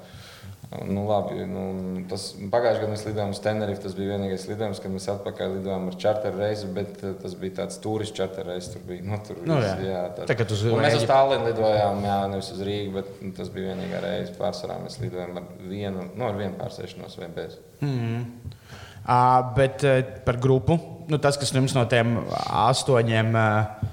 [0.81, 1.63] Nu, labi, nu,
[2.09, 3.81] tas pagājušajā gadā mēs lidojām uz Tenerife.
[3.83, 7.57] Tas bija vienīgais lidojums, kad mēs atpakaļ lidojām ar čarteru reizi, bet eh, tas bija
[7.59, 8.71] tāds turistu čarteru reizes.
[8.73, 9.73] Tur bija nu, tur Nu, jā.
[9.85, 10.25] jā, tā.
[10.31, 13.73] Tā uz Un mēs uz Tallinu lidojām, jā, nevis uz Rīgu, bet nu, tas bija
[13.73, 14.33] vienīgā reize.
[14.39, 17.59] Pārsvarā mēs lidojām ar vienu, nu, ar vienu pārsēšanos vai bez.
[17.83, 20.79] Uh, bet uh, par grupu,
[21.11, 22.15] nu, tas, kas jums no tiem
[22.63, 23.85] astoņiem uh,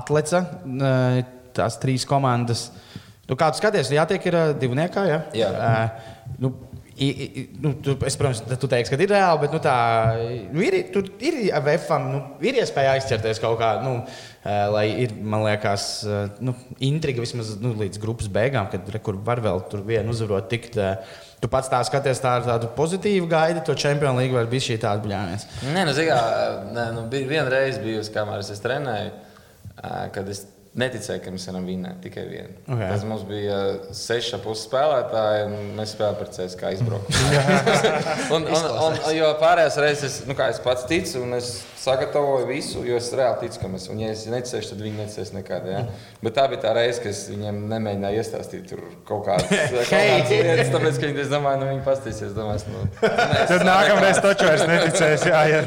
[0.00, 1.22] atleca, uh,
[1.56, 2.66] tās trīs komandas,
[3.30, 5.06] nu, kā tu skaties, jātiek ir uh, divniekā.
[5.08, 5.22] Ja?
[5.38, 5.54] Jā.
[5.54, 6.12] Uh,
[6.42, 6.54] nu,
[6.96, 9.72] I, i, nu, tu, es, protams, tu teiksi, ka ir reāli, bet nu, tā,
[10.48, 11.34] nu, ir, tur ir
[11.66, 13.98] VFam, nu, ir iespēja aizķerties kaut kā, nu,
[14.72, 15.84] lai ir, man liekas,
[16.40, 16.54] nu,
[16.88, 20.80] intriga vismaz nu, līdz grupas beigām, kad re, var vēl tur vienu uzvarot tikt.
[21.36, 24.80] Tu pats tā skaties, tā ir tāda pozitīva gaida, to čempionu līniju vai bija šī
[24.80, 25.44] tāda bļāviens?
[25.68, 26.16] Nē, nu, zigā,
[26.72, 29.12] nē, nu, bija viena reize bijusi, kamēr es trenēju,
[30.16, 30.46] kad es
[30.76, 32.56] neticēju, ka mēs varam vinēt tikai vienu.
[32.66, 32.88] Okay.
[32.90, 33.60] Tas mums bija
[33.96, 37.38] seši puses spēlētāji, un mēs spēlējām par CS kā izbraukumu.
[38.36, 42.82] un, un, un, jo pārējās reizes, nu, kā es pats ticu, un es sagatavoju visu,
[42.84, 45.68] jo es reāli ticu, ka mēs, un ja es neticēšu, tad viņi neticēs nekad.
[45.70, 45.82] Ja?
[46.24, 48.74] Bet tā bija tā reize, kad es viņiem nemēģināju iestāstīt
[49.08, 52.84] kaut kādas, kaut kādas lietas, tāpēc, ka viņi, es domāju, nu, viņi pastīsies, domās, nu,
[53.00, 55.64] tad nākamreiz taču vairs neticēs, jā, jā.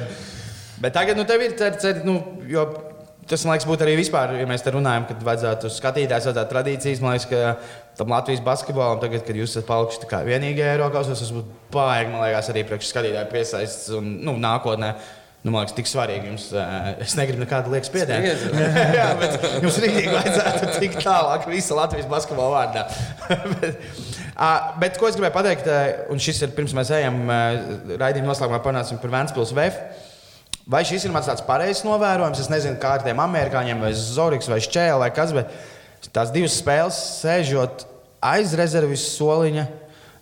[0.80, 2.68] Bet tagad, nu, tev ir cer, cer, nu, jo
[3.30, 7.02] Tas, man liekas, būtu arī vispār, ja mēs te runājam, kad vajadzētu uz tādas tradīcijas.
[7.04, 7.52] Man liekas, ka
[8.00, 12.24] tam Latvijas basketbolam, tagad, kad jūs esat palikuši kā vienīgie Eiropas, tas būtu baigi, man
[12.26, 14.96] liekas, arī priekš skatītāju piesaists un nu, nākotnē.
[15.46, 16.50] Nu, man liekas, tik svarīgi jums.
[17.06, 18.34] Es negribu nekādu lieku spiedienu.
[18.98, 22.88] Jā, bet jums rītīgi vajadzētu tikt tālāk visa Latvijas basketbola vārdā.
[23.62, 23.90] bet,
[24.82, 25.70] bet ko es gribēju pateikt,
[26.10, 30.08] un šis ir pirms mēs ejam raidījuma noslēgumā, panāksim par Vēncpils VF.
[30.70, 32.44] Vai šis ir mans tāds pareizs novērojums?
[32.44, 36.60] Es nezinu, kā ar tiem amerikāņiem, vai Zorigs, vai Čēlē, vai kas, bet tās divas
[36.62, 37.88] spēles sēžot
[38.22, 39.66] aiz rezerves soliņa.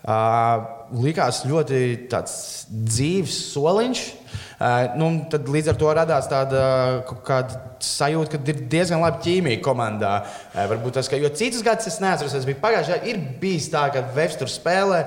[0.07, 0.61] Uh,
[1.03, 4.03] likās ļoti dzīves soliņš.
[4.07, 6.61] Uh, nu, tad līdz ar to radās tāda
[7.83, 10.13] sajūta, ka ir diezgan laba ķīmija komandā.
[10.53, 14.05] Uh, varbūt tas, ka, citas gadus es neatceros, tas bija pagājušajā, ir bijis tā, ka
[14.15, 15.03] Vefs tur spēlē,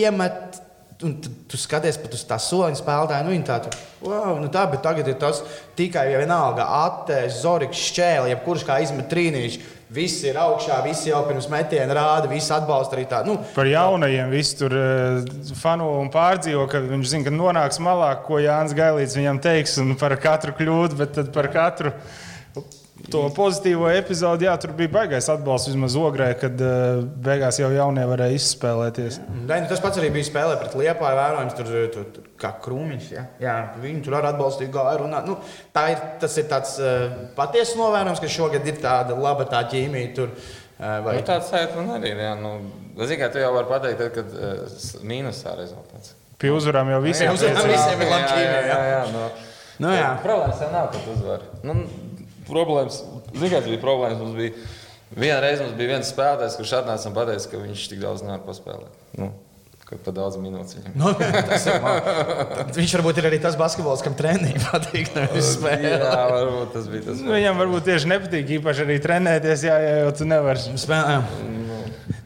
[0.00, 0.59] iemet
[1.00, 3.70] Un tu, tu skaties pat uz tā soliņa spēlētāju, nu, tā, tu,
[4.04, 5.38] wow, nu tā, bet tagad ir tas
[5.78, 9.62] tikai ja vienalga, attēlus, zoriks, šķēle, jebkurš kā izmet trīnīšu.
[9.90, 13.32] Visi ir augšā, visi jau pirms metiena rāda, visi atbalsta arī tādu.
[13.32, 18.12] Nu, Par jaunajiem visi tur uh, fanu un pārdzīvo, ka viņš zina, ka nonāks malā,
[18.26, 21.94] ko Jānis Gailīts viņam teiks, un par katru kļūdu, bet par katru
[23.12, 28.04] to pozitīvo epizodi, jā, tur bija baigais atbalsts vismaz ogrē, kad uh, beigās jau jaunie
[28.08, 29.18] varēja izspēlēties.
[29.44, 33.10] Nē, nu, tas pats arī bija spēlē pret Liepāju, vērojams, tur, tur, tur kā krūmiņš.
[33.14, 33.26] Ja?
[33.42, 35.28] Jā, viņi tur arī atbalstīja runāt.
[35.28, 35.36] Nu,
[35.76, 37.06] tā ir, tas ir tāds uh,
[37.38, 40.32] patiesas novērojums, ka šogad ir tāda laba tā ķīmija tur.
[40.80, 41.18] Uh, vai...
[41.18, 42.24] nu, tāds sajūta man arī ir.
[42.24, 42.56] Jā, nu,
[43.00, 46.16] Ziniet, tu jau vari pateikt, tad, kad uh, mīnusā rezultāts.
[46.40, 48.50] Pie uzvarām jau visiem, jā, jā, visiem ir labi ķīmija.
[48.50, 49.26] Jā, jā, jā, no,
[49.84, 50.08] nu, jā.
[50.24, 51.44] Problēmas jau nav, kad uzvar.
[51.68, 51.74] Nu,
[52.52, 54.22] problēmas, zināmā mērā, bija problēmas.
[54.22, 54.54] Mums bija
[55.16, 58.42] viena reize, mums bija viens spēlētājs, kurš atnāca un teica, ka viņš tik daudz nevar
[58.48, 58.98] paspēlēt.
[59.20, 59.32] Nu.
[59.90, 60.92] Pa daudz minūtes viņam.
[60.94, 65.10] No, nu, viņš varbūt ir arī tas basketbols, kam treniņš patīk.
[65.82, 67.24] Jā, varbūt tas bija tas.
[67.26, 71.34] Nu, viņam varbūt tieši nepatīk īpaši arī trenēties, jā, ja jau tu nevari spēlēt.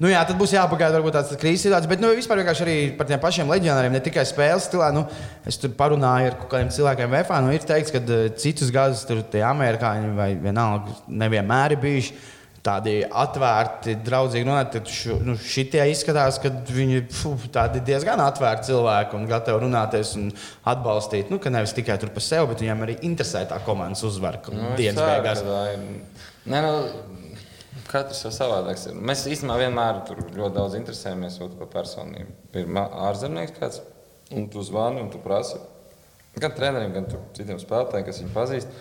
[0.03, 0.11] Nu.
[0.11, 3.23] Jā, tad būs jāpagaida varbūt tāds krīzes situācijas, bet nu, vispār vienkārši arī par tiem
[3.23, 4.91] pašiem leģionāriem, ne tikai spēles stilā.
[4.95, 5.07] Nu,
[5.49, 7.41] es tur parunāju ar kādiem cilvēkiem VFā.
[7.45, 12.17] Nu, ir teikts, ka uh, citus gadus tur tie amerikāņi vai vienalga nevienmēr ir bijuši
[12.65, 14.77] tādi atvērti, draudzīgi runāt.
[14.89, 20.31] Šu, nu, šitie izskatās, ka viņi ir diezgan atvērti cilvēki un gatavi runāties un
[20.73, 21.33] atbalstīt.
[21.33, 24.73] Nu, ka nevis tikai tur par sevi, bet viņiem arī interesē tā komandas uzvara nu,
[24.81, 25.45] dienas beigās.
[26.45, 26.73] Nē, nu,
[27.89, 28.89] Katrs jau savādāks.
[28.91, 28.99] Ir.
[28.99, 30.01] Mēs īstenībā vienmēr
[30.35, 32.35] ļoti daudz interesējamies par personību.
[32.61, 33.81] Ir ārzemnieks kāds,
[34.35, 35.61] un tu zvani un tu prasi.
[36.41, 38.79] Gan treneriem, gan citiem spēlētājiem, kas viņu pazīst.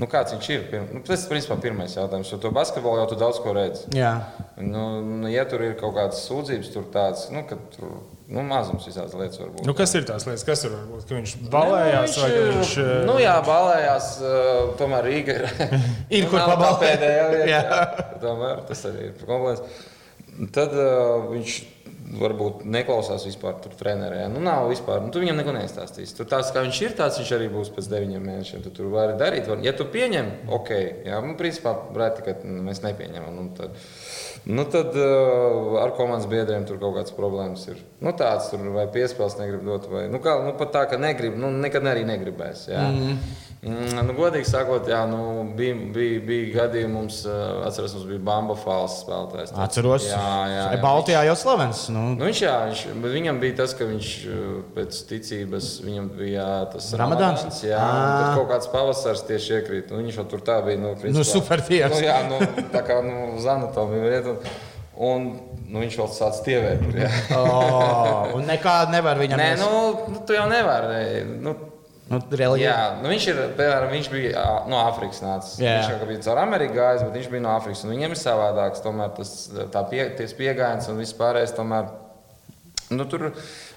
[0.00, 0.62] Nu, kāds viņš ir?
[0.94, 2.30] Nu, tas ir pirmais jautājums.
[2.32, 3.84] Jo to basketbolu jau tu daudz ko redzi.
[3.96, 4.14] Jā.
[4.56, 7.98] Nu, nu, ja tur ir kaut kādas sūdzības, tur tāds, nu, ka tur
[8.30, 9.66] nu, mazums visādas lietas var būt.
[9.68, 11.04] Nu, kas ir tās lietas, kas tur var būt?
[11.08, 12.74] Ka viņš balējās ne, nu, viņš, vai viņš.
[13.10, 14.10] Nu, jā, balējās.
[14.22, 15.48] Uh, tomēr Rīga ir.
[16.20, 16.84] ir kur pabalēt.
[16.86, 17.80] Pēdējā vietā.
[18.24, 19.82] tomēr tas arī ir problēmas.
[20.54, 21.60] Tad uh, viņš
[22.18, 24.24] varbūt neklausās vispār tur trenerē.
[24.32, 25.02] Nu, nav vispār.
[25.04, 26.16] Nu, tu viņam neko neizstāstīsi.
[26.18, 28.64] Tur tāds, kā viņš ir, tāds viņš arī būs pēc deviņiem mēnešiem.
[28.64, 29.46] Tu tur vari darīt.
[29.50, 29.62] Var.
[29.64, 30.72] Ja tu pieņem, ok.
[31.06, 33.36] Jā, nu, principā, reti, ka mēs nepieņemam.
[33.36, 33.78] Nu, tad,
[34.50, 37.78] nu, tad uh, ar komandas biedriem tur kaut kādas problēmas ir.
[38.02, 41.38] Nu, tāds tur vai piespēles negrib dot, vai nu, kā, nu, pat tā, ka negrib,
[41.38, 42.66] nu, nekad arī negribēs.
[42.72, 42.88] Jā.
[42.90, 47.18] Mm, nu, godīgi sakot, jā, nu, bija, bija, bija gadījumi, mums,
[47.66, 49.50] atceros, mums bija Bamba Fāls spēlētājs.
[49.52, 49.60] Tāds.
[49.66, 50.78] Atceros, jā, jā, jā.
[50.80, 51.82] Baltijā jau slavens.
[51.92, 52.06] Nu.
[52.14, 54.08] Nu, viņš, jā, viņš, viņam bija tas, ka viņš
[54.78, 57.44] pēc ticības, viņam bija tas Ramadāns.
[57.44, 59.92] Ramadāns jā, tad kaut kāds pavasars tieši iekrīt.
[59.92, 60.80] Nu, viņš jau tur tā bija.
[60.80, 61.98] Nu, principā, nu, super tieks.
[61.98, 62.40] Nu, jā, nu,
[62.72, 64.38] tā kā nu, uz anatomiju.
[64.40, 64.40] Un,
[65.00, 65.28] un
[65.70, 66.86] nu, viņš vēl sācis tievēt.
[67.36, 69.40] oh, un nekādu nevar viņam.
[69.40, 69.68] Nē, nu,
[70.14, 71.26] nu, tu jau nevari.
[71.44, 71.54] Nu,
[72.10, 72.70] Nu, reliģija.
[72.70, 75.60] Jā, nu viņš, ir, piemēram, viņš bija no Āfrikas nācis.
[75.62, 75.76] Jā.
[75.78, 77.84] Viņš jau bija caur Ameriku gājis, bet viņš bija no Āfrikas.
[77.86, 79.34] Viņiem ir savādāks tomēr tas
[79.92, 80.08] pie,
[80.40, 81.54] pieejams un viss pārējais.
[81.54, 81.92] Tomēr,
[82.90, 83.28] Nu, tur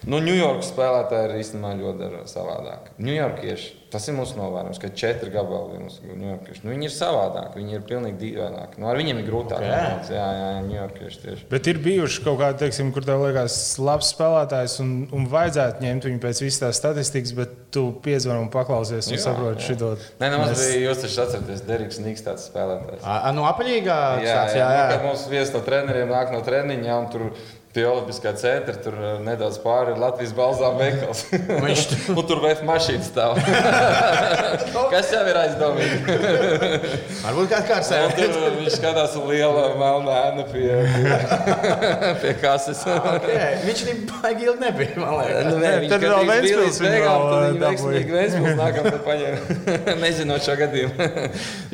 [0.10, 2.88] nu, Ņujorkas spēlētāji ir īstenībā ļoti savādāk.
[3.04, 6.64] Ņujorkieši, tas ir mūsu novērojums, ka četri gabali ir mūsu ņujorkieši.
[6.66, 8.82] Nu, viņi ir savādāki, viņi ir pilnīgi dīvaināki.
[8.82, 9.62] Nu, ar viņiem ir grūtāk.
[9.62, 9.70] Okay.
[9.70, 11.46] Jā, jā, jā ņujorkieši tieši.
[11.54, 16.10] Bet ir bijuši kaut kādi, teiksim, kur tev liekas, labs spēlētājs un, un vajadzētu ņemt
[16.10, 19.94] viņu pēc visas tās statistikas, bet tu piezvani un paklausies un jā, saproti šo.
[20.22, 20.66] Nē, nemaz mēs...
[20.66, 23.06] bija, jūs taču atceraties, Deriks Niks tāds spēlētājs.
[23.06, 24.00] A, no apaļīgā?
[24.26, 24.86] Jā, jā, jā, jā.
[24.90, 27.30] Nu, kad mums viens no treneriem nāk no treniņa un tur
[27.74, 31.24] Pie Olimpiskā centra tur eh, nedaudz pāri ir Latvijas balzām veikals.
[31.66, 31.86] Viņš
[32.30, 33.40] tur, vēl mašīna stāv.
[34.94, 36.18] Kas jau ir aizdomīgi?
[37.24, 38.14] Varbūt kāds kāds ir.
[38.14, 40.68] Tur viņš skatās uz lielu melnu ēnu pie,
[42.22, 42.84] pie, kases.
[42.86, 43.56] okay.
[43.64, 45.48] Viņš arī baigi ilgi nebija, man liekas.
[45.48, 49.98] Nu, nē, tur vēl Ventspils beigām, tad viņi veiksmīgi Ventspils nākam te paņem.
[50.04, 51.10] Nezinot šo gadījumu.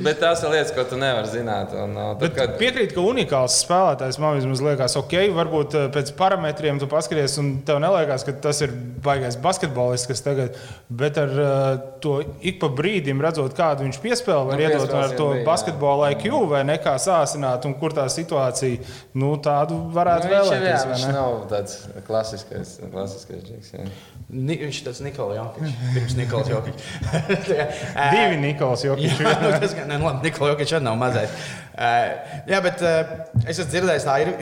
[0.08, 1.76] Bet tās ir lietas, ko tu nevari zināt.
[1.76, 2.56] Un, tad, Bet kad...
[2.62, 7.52] Piekrīt, ka unikāls spēlētājs man vismaz liekas, ok, varbūt eh, pēc parametriem tu paskaties, un
[7.66, 8.74] tev neliekas, ka tas ir
[9.04, 10.58] baigais basketbolists, kas tagad,
[10.90, 11.70] bet ar uh,
[12.04, 16.44] to ik pa brīdim redzot, kādu viņš piespēlē, var nu, iedot ar to basketbola IQ
[16.52, 18.84] vai nekā sāsināt, un kur tā situācija,
[19.20, 20.64] nu, tādu varētu nu, vēlēties.
[20.64, 21.78] Viņš, jā, viņš nav tāds
[22.08, 23.76] klasiskais, klasiskais džiks.
[23.76, 23.90] Jā.
[24.30, 25.80] Ni, viņš ir tāds Nikolai Jokic.
[25.96, 26.84] Pirms Nikolai Jokic.
[28.14, 29.24] Divi Nikolai Jokic.
[29.26, 30.30] jā, nu, tas gan nav labi.
[30.30, 31.40] Nikolai Jokic arī nav mazais.
[31.80, 33.11] Uh, jā, bet uh,
[33.45, 34.34] es esmu dzirdējis, tā ir.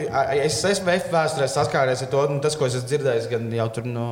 [0.42, 4.08] Es esmu vēsturē saskāries ar to, tas, ko esmu dzirdējis gan jau tur no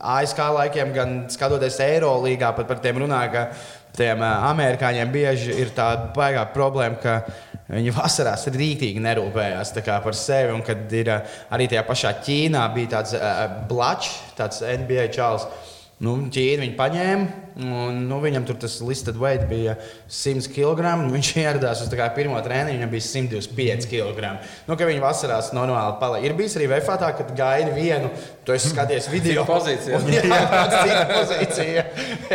[0.00, 3.44] ASK laikiem, gan skatoties Eirolīgā, pat par tiem runāju, ka
[3.98, 7.18] tiem uh, amerikāņiem bieži ir tā baigā problēma,
[7.72, 10.52] Viņi vasarās rītīgi nerūpējās par sevi.
[10.52, 15.46] Un, kad ir arī tajā pašā Ķīnā bija tāds uh, blačs, tāds NBA čalis.
[16.02, 17.26] Nu, Ķīna viņu paņēma,
[17.62, 19.76] un nu, viņam tur tas listed weight bija
[20.10, 20.96] 100 kg.
[21.12, 24.32] Viņš ieradās uz pirmo treniņu, viņam bija 125 kg.
[24.66, 26.26] Nu, ka viņi vasarās normāli paliek.
[26.26, 28.10] Ir bijis arī VFA tā, ka gaidi vienu,
[28.42, 29.46] tu esi skaties video.
[29.46, 30.02] pozīcija.
[30.18, 31.86] Jā, tā ir pozīcija.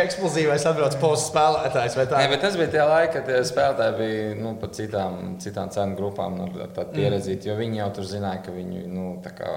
[0.06, 2.00] Eksplozīvais atbrauc posms spēlētājs.
[2.08, 6.00] Nē, bet tas bija tie laiki, kad tie spēlētāji bija nu, pa citām, citām cenu
[6.00, 7.52] grupām nu, ar tādu pieredzītu, mm.
[7.52, 9.52] jo viņi jau tur zināja, ka viņi, nu, tā kā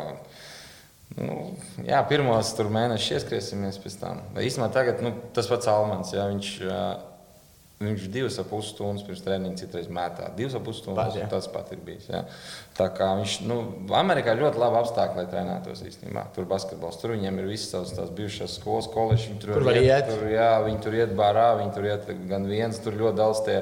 [1.20, 1.38] Nu,
[1.84, 4.22] jā, pirmos tur mēnešus ieskriesimies pēc tam.
[4.40, 6.14] Īstenībā tagad nu, tas pats Almans.
[6.16, 6.52] Jā, viņš,
[7.82, 10.30] viņš divas ap pusi stundas pirms treniņa citreiz mētā.
[10.38, 12.08] Divas ap pusi stundas Pat, tas pat ir bijis.
[12.14, 12.24] Jā.
[12.78, 13.60] Tā kā viņš, nu,
[14.00, 16.30] Amerikā ļoti labi apstākļi, lai trenētos īstenībā.
[16.38, 19.36] Tur basketbols, tur viņiem ir visas tās, tās bijušās skolas, koledži.
[19.44, 19.90] Tur, tur var iet.
[19.90, 20.14] iet.
[20.14, 23.60] Tur, jā, viņi tur iet bārā, viņi tur iet gan viens, tur ļoti daudz tie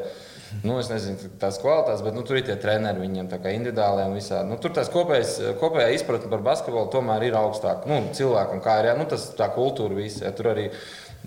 [0.63, 4.07] Nu, es nezinu, tās kvalitātes, bet nu, tur ir tie treneri, viņiem tā kā individuāli
[4.07, 4.49] un visādi.
[4.49, 7.89] Nu, tur tās kopējas, kopējā izpratne par basketbolu tomēr ir augstāka.
[7.89, 10.69] Nu, cilvēkam kā ir, jā, nu, tas tā kultūra visi, jā, tur arī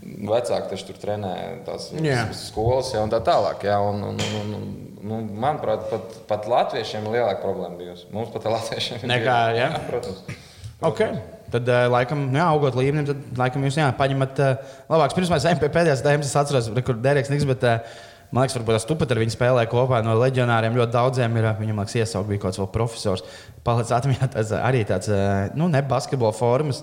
[0.02, 1.34] vecāki taču tur trenē
[1.66, 2.24] tās jā.
[2.34, 3.66] skolas jā, un tā tālāk.
[3.68, 4.70] Jā, un, un, un, un,
[5.02, 8.08] nu, manuprāt, pat, pat latviešiem ir lielāka problēma bijusi.
[8.14, 9.12] Mums pat latviešiem ir.
[9.16, 9.68] Nekā, jā?
[9.68, 10.24] jā, protams.
[10.26, 10.48] protams.
[10.82, 11.14] Okay.
[11.52, 15.14] Tad, uh, laikam, jā, augot līmenim, tad, laikam, jūs jā, paņemat uh, labāks.
[15.14, 18.00] Pirms mēs ejam pie pēdējās tēmas, es atceros, kur Dereks Niks, bet uh,
[18.32, 20.76] Man liekas, varbūt tas tu pat ar viņu spēlē kopā no leģionāriem.
[20.80, 21.48] Ļoti daudziem ir.
[21.58, 23.24] Viņam liekas, iesaukt bija kaut kāds profesors.
[23.66, 25.12] Palicis atmiņā tas arī tāds,
[25.58, 26.82] nu, ne basketbola formas.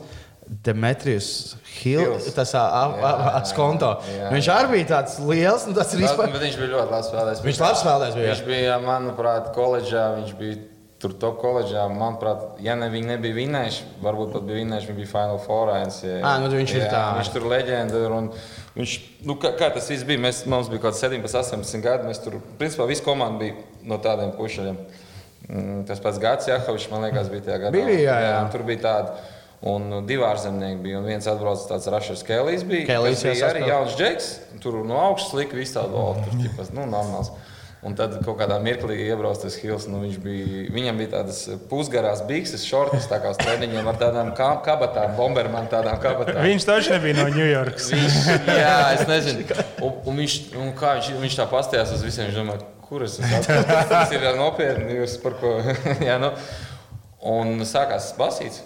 [0.66, 2.56] Demetrijs Hills, tas
[3.52, 3.91] skonto.
[4.32, 5.68] Viņš arī bija tāds liels.
[5.70, 6.34] Nu, tas vispār...
[6.34, 7.43] Viņš bija ļoti labs spēlētājs.
[7.45, 8.32] Viņš labs spēlētājs bija.
[8.32, 10.08] Viņš bija, manuprāt, koledžā.
[10.18, 10.58] Viņš bija
[11.00, 15.12] tur top koledžā, manuprāt, ja ne, viņi nebija vinnējuši, varbūt pat bija vinnējuši, viņi bija
[15.14, 15.72] Final Four.
[15.72, 17.04] Jā, nu, viņš jā, ir tā.
[17.20, 18.02] Viņš tur leģenda.
[18.18, 18.28] Un,
[18.78, 18.96] Viņš,
[19.26, 20.22] nu, kā, kā tas viss bija?
[20.22, 22.08] Mēs, mums bija kaut kāds 17, 18 gadi.
[22.10, 23.58] Mēs tur, principā, visa komanda bija
[23.90, 24.78] no tādiem pušiem.
[25.50, 27.74] Mm, tas pats Gads Jahovs, man liekas, bija tajā gadā.
[27.74, 28.32] Bija, jā, jā.
[28.36, 29.36] jā tur bija tādi.
[29.70, 31.00] Un divi ārzemnieki bija.
[31.02, 32.64] Un viens atbraucis tāds Rašers Kēlijs.
[32.68, 34.30] Bija, Kēlijs bija arī jauns džeks.
[34.64, 36.28] Tur no augšas lika visu tādu valdu.
[36.28, 37.34] Tur ķipas, nu, normāls.
[37.80, 39.86] Un tad kaut kādā mirklī iebrauc tas Hills.
[39.88, 45.70] Nu, bija, viņam bija tādas pusgarās bikses, šortas, tā kā strēniņiem ar tādām kabatām, bombermanām,
[45.72, 46.42] tādām kabatām.
[46.44, 47.88] Viņš taču nebija no Ņujorkas.
[48.60, 49.48] jā, es nezinu.
[49.80, 53.16] Un, un viņš, un kā viņš, viņš tā pastījās uz visiem, viņš domāja, kur es
[53.22, 53.62] esmu.
[53.94, 55.56] Tas ir nopietni, jūs par ko.
[56.10, 56.34] jā, nu.
[57.32, 58.60] Un sākās basīts.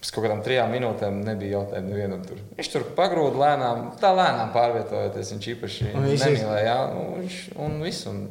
[0.00, 2.22] Pēc kaut kādām trijām minūtēm nebija jautājumu nevienam.
[2.24, 2.38] Tur.
[2.56, 5.32] Viņš tur pagrūda lēnām, tā lēnām pārvietojoties.
[5.34, 6.62] Viņš īpaši nemīlēja.
[6.64, 7.36] Jā, nu, viņš,
[7.66, 8.22] un viss, un,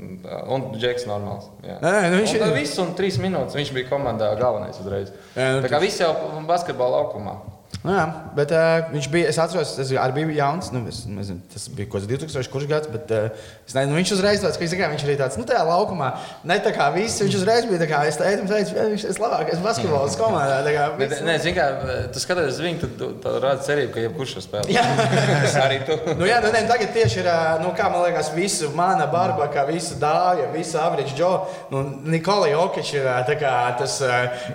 [0.55, 1.51] un Džeks normāls.
[1.61, 1.77] Jā.
[1.83, 2.47] Nē, nu viņš ir.
[2.57, 5.13] Viss un trīs minūtes viņš bija komandā galvenais uzreiz.
[5.37, 6.09] Jā, nu, tā kā viss jau
[6.49, 7.37] basketbola laukumā.
[7.79, 8.01] Nu, jā,
[8.35, 10.67] bet uh, viņš bija, es atceros, tas arī bija jauns.
[10.75, 13.29] Nu, es, nezinu, tas bija kaut kas 2000 kurš gads, bet uh,
[13.63, 16.09] es nezinu, viņš uzreiz tāds, ka viņš, kā, viņš arī tāds, nu, tajā laukumā,
[16.49, 19.61] ne tā kā viss, viņš uzreiz bija tā kā, es teicu, teicu viņš ir labākais
[19.63, 20.57] basketbols komandā.
[20.65, 21.69] Tā kā, Bet, nē, zini, kā
[22.11, 24.75] tu skaties uz viņu, tad tu, tu rādi cerību, ka jebkurš šo spēlē.
[24.75, 24.83] Jā.
[25.63, 25.95] arī tu.
[26.19, 29.47] Nu, jā, nu, ne, tagad tieši ir, ā, nu, kā man liekas, visu mana barba,
[29.55, 31.47] kā visu dāja, visu average Joe.
[31.71, 34.01] Nu, Nikolai Jokic ir tā kā, tas,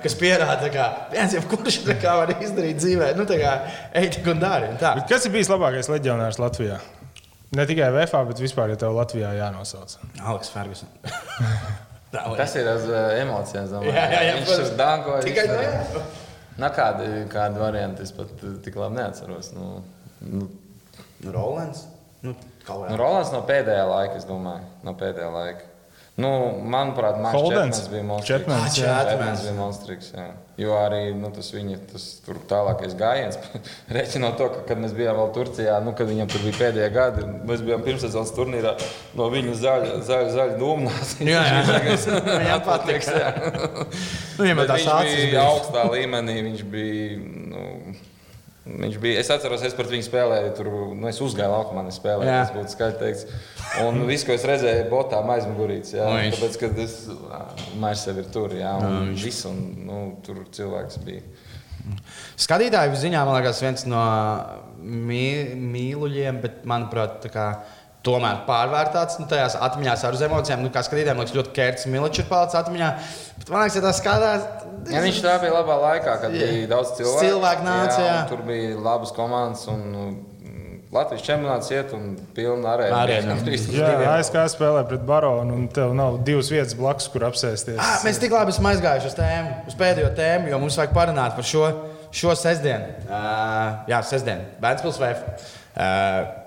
[0.04, 3.03] kas pierāda, ka viens jau kurš tā kā var izdarīt dzīvē.
[3.18, 3.52] Nu, tā kā
[4.00, 4.72] ej tik un dari.
[4.72, 4.94] un tā.
[4.98, 6.80] Bet Kas ir bijis labākais leģionārs Latvijā?
[7.54, 9.96] Ne tikai VFā, bet vispār, ja tev Latvijā jānosauc.
[10.22, 10.90] Alex Ferguson.
[12.14, 13.88] Tas ir uz uh, emocijām.
[13.90, 15.22] Jā, jā, jā, Viņš tur dankoja.
[15.26, 16.02] Tikai tā.
[16.62, 19.50] Na, kādi, kādi varianti es pat uh, tik labi neatceros.
[19.56, 19.80] Nu,
[20.22, 20.46] nu,
[21.24, 21.86] Nu, Rolands.
[22.20, 22.34] Nu,
[22.68, 22.96] nu?
[22.96, 24.66] Rolands no pēdējā laika, es domāju.
[24.84, 25.70] No pēdējā laika.
[26.14, 26.30] Nu,
[26.62, 27.16] manuprāt.
[27.34, 28.76] Četmans bija monstrīgs.
[28.78, 30.12] Četmans bija monstrīgs.
[30.14, 30.26] Jā.
[30.54, 33.40] Jo arī nu, tas viņa tas tur tālākais gājiens,
[33.96, 37.24] reiķinot to, ka, kad mēs bijām vēl Turcijā, nu, kad viņam tur bija pēdējie gadi,
[37.26, 38.76] un mēs bijām pirmssezonas turnīrā
[39.18, 41.16] no viņa zaļa, zaļa, zaļa dūmnās.
[41.26, 41.64] Jā, jā.
[42.44, 43.10] Viņam patīk.
[43.10, 43.32] jā.
[44.38, 46.38] Nu, viņš acis bija augstā līmenī.
[46.46, 47.18] Viņš bija,
[48.66, 50.52] viņš bija, es atceros, es pret viņu spēlēju.
[50.56, 52.30] Tur, nu, es uzgāju laukumā, es spēlēju.
[52.30, 52.42] Jā.
[52.46, 53.26] Tas būtu skaļi teikts.
[53.84, 55.94] Un viss, ko es redzēju, botā aizmugurīts.
[55.96, 56.94] Jā, Nu, viņš- tāpēc, kad es
[57.80, 61.22] mairs sev ir tur, jā, un viss, un nu, tur cilvēks bija.
[62.40, 64.00] Skatītāju ziņā, man liekas, viens no
[64.80, 67.46] mī, mīluļiem, bet, manuprāt, tā kā,
[68.04, 70.62] tomēr pārvērtāts nu, tajās atmiņās ar emocijām.
[70.64, 72.92] Nu, kā skatītājiem, liekas, ļoti kērts Miličs ir palicis atmiņā.
[73.38, 74.46] Bet, man liekas, ja tā skatās,
[74.92, 76.50] Ja viņš tā bija labā laikā, kad Jā.
[76.50, 77.24] bija daudz cilvēku.
[77.24, 78.14] Cilvēki nāca, jā.
[78.20, 79.64] un Tur bija labas komandas.
[79.72, 80.04] Un, nu,
[80.94, 83.00] Latvijas čempionāts iet un pilna arēna.
[83.00, 83.34] Arēna.
[83.74, 87.80] Jā, ASK spēlē pret Baronu, un tev nav divas vietas blakus, kur apsēsties.
[87.82, 91.34] Ah, mēs tik labi esam aizgājuši uz tēmu, uz pēdējo tēmu, jo mums vajag parunāt
[91.34, 91.64] par šo,
[92.14, 92.94] šo sestdienu.
[93.08, 94.46] Uh, jā, sestdienu.
[94.62, 95.50] Vēncpils VF.
[95.74, 96.43] Uh,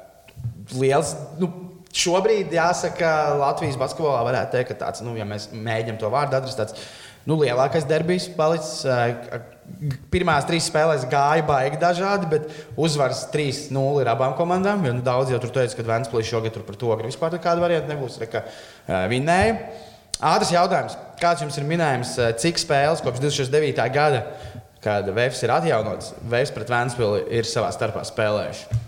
[0.76, 1.16] liels.
[1.42, 1.52] Nu,
[1.98, 3.10] Šobrīd, jāsaka,
[3.40, 6.76] Latvijas basketbolā varētu teikt, ka tāds, nu, ja mēs mēģinām to vārdu atrast, tāds
[7.26, 8.84] nu, lielākais derbijs palicis.
[8.86, 9.54] Uh,
[10.14, 12.46] Pirmās trīs spēlēs gāja baigi dažādi, bet
[12.80, 14.86] uzvaras 3-0 ir abām komandām.
[14.88, 17.64] Jo, nu, daudz jau tur teica, ka Vēnspils šogad tur par to ka vispār nekāda
[17.66, 18.16] varianta nebūs.
[18.22, 19.58] Re, ka, uh, Vinnēja.
[20.18, 20.96] Ātrs jautājums.
[21.22, 23.90] Kāds jums ir minējums, eh, cik spēles kopš 2009.
[23.94, 24.24] gada,
[24.82, 28.87] kad Vēfs ir atjaunots, Vēfs pret Vēnspili ir savā starpā spēlējuši?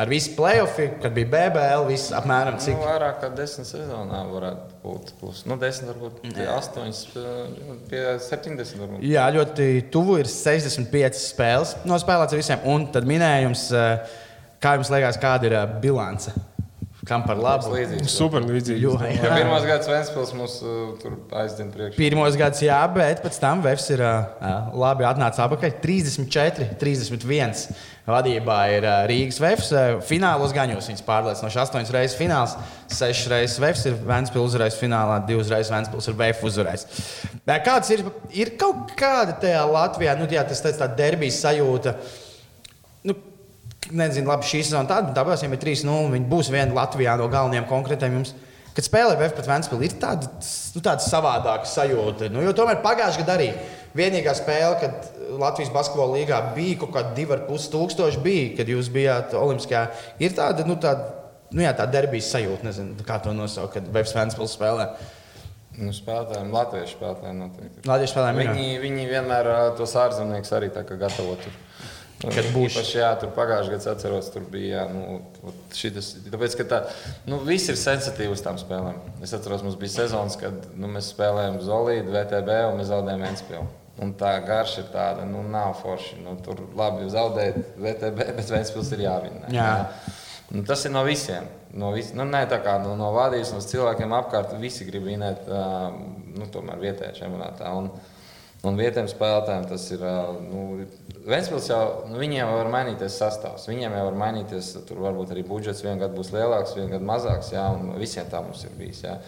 [0.00, 2.78] Ar visu playoffu, kad bija BBL, viss apmēram Nu, cik.
[2.80, 5.10] vairāk kā desmit sezonā varētu būt.
[5.20, 7.00] Plus, nu, desmit, varbūt astoņas,
[7.90, 8.78] pie 70.
[8.80, 9.02] Varbūt.
[9.04, 12.64] Jā, ļoti tuvu ir 65 spēles nospēlēts ar visiem.
[12.72, 14.16] Un tad minējums, eh,
[14.64, 16.32] kā jums liekas, kāda ir eh, bilance?
[17.02, 17.72] Kam par labu?
[17.74, 18.12] Līdzīgs.
[18.14, 18.78] Super līdzīgi.
[18.84, 19.30] Jo, Ja jā.
[19.40, 21.98] pirmās gads Vēnspils mums uh, tur aizdien priekšā.
[21.98, 25.74] Pirmos gadus, jā, bet pēc tam Vēfs ir uh, labi atnācis atpakaļ.
[25.82, 27.64] 34, 31
[28.06, 29.72] vadībā ir uh, Rīgas Vēfs.
[29.74, 32.54] Uh, finālos gaņos viņas pārliecinoši 8 reizes fināls,
[32.94, 36.86] 6 reizes Vēfs ir Vēnspils uzvarējis finālā, 2 reizes Vēnspils ir Vēfs uzvarējis.
[37.42, 41.96] Uh, Kāds ir, ir kaut kāda tajā Latvijā, nu, jā, tas tāds tā derbijas sajūta.
[43.10, 43.18] Nu,
[43.90, 48.14] Nezinu, labi, šī sezona tāda, ja ir 3-0, viņi būs viena Latvijā no galvenajiem konkrētiem
[48.20, 48.34] jums.
[48.72, 50.30] Kad spēlē VF pret Vēnspili, ir tāda,
[50.72, 52.30] nu, tāda savādāka sajūta.
[52.32, 53.48] Nu, jo tomēr pagājušajā gadā arī
[53.98, 55.10] vienīgā spēle, kad
[55.42, 59.82] Latvijas basketbola līgā bija kaut kāda 2,5 tūkstoši, bija, kad jūs bijāt Olimpiskajā.
[60.24, 61.10] Ir tāda, nu, tāda,
[61.52, 64.88] nu, jā, tā derbijas sajūta, nezinu, kā to nosaukt, kad VF Vēnspils spēlē.
[65.82, 67.84] Nu, spēlētājiem, latviešu spēlētājiem noteikti.
[67.88, 71.60] Latvijas spēlē Viņi, viņi vienmēr tos ārzemniekus arī tā kā gatavo tur.
[72.22, 72.76] Kad būs.
[72.76, 74.84] Īpaši, jā, tur pagājušajā gadā atceros, tur bija.
[74.84, 76.80] Jā, nu, šitas, tāpēc, ka tā,
[77.26, 79.00] nu, viss ir sensitīvs uz tām spēlēm.
[79.26, 83.64] Es atceros, mums bija sezonas, kad nu, mēs spēlējām Zolīdu, VTB un mēs zaudējām Vēnspili.
[84.02, 86.20] Un tā garša ir tāda, nu, nav forši.
[86.22, 89.50] Nu, tur labi zaudēt VTB, bet Vēnspils ir jāvina.
[89.52, 89.72] Jā.
[90.52, 91.48] Nu, tas ir no visiem.
[91.72, 94.56] No, vis, nu, tā kā, no, no vadības, no cilvēkiem apkārt.
[94.60, 95.92] Visi grib vinēt uh,
[96.36, 96.48] nu,
[96.82, 97.72] vietējā čempionātā.
[97.76, 97.88] Un,
[98.68, 100.04] un vietējiem spēlētājiem tas ir.
[100.48, 100.66] Nu,
[101.22, 103.68] Vēnspils jau, nu, viņiem jau var mainīties sastāvs.
[103.70, 107.52] Viņiem jau var mainīties, tur varbūt arī budžets vienā gadā būs lielāks, vienā gadā mazāks.
[107.54, 109.04] Jā, un visiem tā mums ir bijis.
[109.06, 109.20] Jā.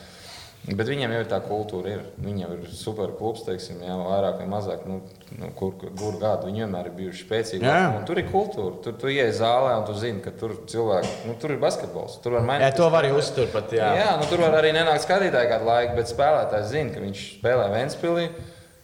[0.64, 1.90] Bet viņiem jau ir tā kultūra.
[1.92, 2.04] Ir.
[2.24, 4.86] Viņiem ir super klubs, teiksim, jā, vairāk vai mazāk.
[4.88, 5.02] Nu,
[5.36, 7.68] nu, kur kur gadu viņi vienmēr ir bijuši spēcīgi.
[7.68, 8.00] Jā.
[8.08, 8.78] Tur ir kultūra.
[8.86, 12.16] Tur tu ienāc zālē un tu zini, ka tur cilvēki, nu, tur ir basketbols.
[12.24, 12.78] Tur var Jā, mainīt.
[12.80, 13.76] to var arī uzturēt.
[13.76, 13.92] Jā.
[14.00, 17.68] Jā, nu, tur var arī nenākt skatītāji kādu laiku, bet spēlētājs zina, ka viņš spēlē
[17.76, 18.26] Vēnspilī.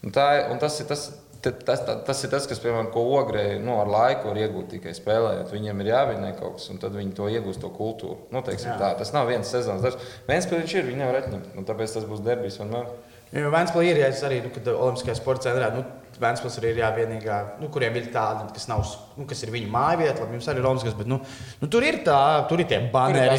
[0.04, 1.08] Un tā, un tas, ir tas,
[1.42, 4.94] tas, tas, tas ir tas, kas, piemēram, ko ogrē nu, ar laiku var iegūt tikai
[4.96, 5.52] spēlējot.
[5.54, 8.18] Viņiem ir jāvinē kaut kas, un tad viņi to iegūst, to kultūru.
[8.34, 10.10] Nu, teiksim, tā, tas nav viens sezonas darbs.
[10.28, 11.54] Vēnspilī viņš ir, viņi nevar atņemt.
[11.56, 12.92] Un tāpēc tas būs derbijs vienmēr.
[13.36, 15.84] Jo Vēnspilī ir ja es arī, nu, kad Olimpiskajā sporta centrā, nu,
[16.20, 18.82] Vēnspils arī ir jā, vienīgā, nu, kuriem ir tāda, kas, nav,
[19.16, 20.20] nu, kas ir viņu mājvieta.
[20.20, 21.16] Labi, jums arī ir Romas, bet nu,
[21.62, 23.38] nu, tur ir tā, tur ir tie baneri.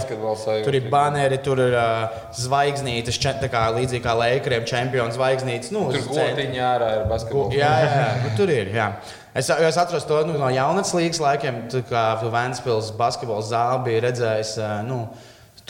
[0.65, 5.73] Tur ir baneri, tur ir uh, zvaigznītes, če, tā kā līdzīgi kā Leikriem, čempionu zvaigznītes.
[5.75, 7.57] Nu, tur gotiņā ārā ir basketbols.
[7.57, 8.71] Jā, jā, jā nu, tur ir.
[8.75, 8.91] Jā.
[9.32, 14.57] Es, es atceros to nu, no jaunatnes līgas laikiem, kad Vēnspils basketbola zāle bija redzējis.
[14.59, 15.03] Uh, nu,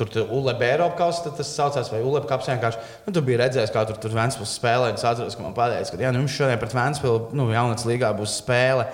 [0.01, 2.79] Tur tur ULB Eiropas kausa, tas saucās, vai ULB kaps vienkārši.
[3.05, 4.87] Nu, tu biji redzējis, kā tur, tur Vēnspils spēlē.
[4.95, 8.09] Es atceros, ka man pateica, ka jā, nu, jums šodien pret Vēnspilu nu, jaunatnes līgā
[8.17, 8.87] būs spēle.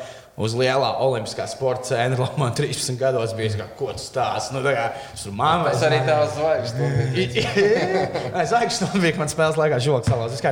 [0.44, 4.52] Uz lielā olimpiskā sporta centra man 13 gados bija kā, ko tas stāsts.
[4.52, 7.56] Nu, kā, tur māma tas arī tavs zvaigznes bija.
[8.52, 10.44] Zvaigznes bija, man spēles laikā žoks salās.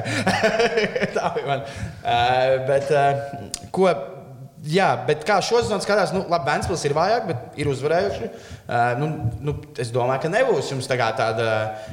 [1.19, 1.67] tā bija man.
[1.99, 3.91] Uh, bet, uh, ko,
[4.63, 8.31] jā, bet kā šo sezonu skatās, nu, labi, Vēnspils ir vājāk, bet ir uzvarējuši.
[8.31, 8.54] Uh,
[8.97, 9.09] nu,
[9.45, 11.49] nu, es domāju, ka nebūs jums tā tāda,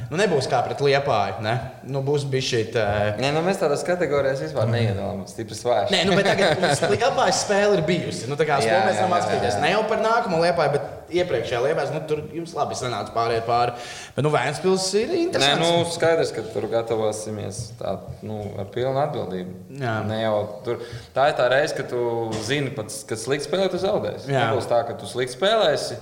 [0.09, 1.43] nu, nebūs kā pret liepāju.
[1.45, 1.53] Ne?
[1.85, 2.63] Nu, būs bijis šī.
[2.73, 3.21] Uh...
[3.21, 5.35] Nē, nu, mēs tādās kategorijās vispār neiedalāmies.
[5.35, 5.93] Stipri svērš.
[5.93, 8.25] Nē, nu, bet tagad liepājas spēle ir bijusi.
[8.31, 11.93] Nu, tā kā jā, mēs varam atskatīties ne jau par nākamo liepāju, bet iepriekšējā liepājā,
[11.93, 13.75] nu, tur jums labi sanāca pāriet pāri.
[14.15, 15.61] Bet, nu, Vēnspils ir interesants.
[15.61, 17.95] Nē, nu, skaidrs, ka tur gatavosimies tā,
[18.25, 19.55] nu, ar pilnu atbildību.
[19.83, 19.99] Jā.
[20.09, 20.81] Ne jau tur.
[21.15, 22.01] Tā ir tā reize, kad tu
[22.47, 24.31] zini, pats, kad slikti spēlē, tu zaudēsi.
[24.33, 26.01] Nebūs tā, ka tu slikti spēlēsi.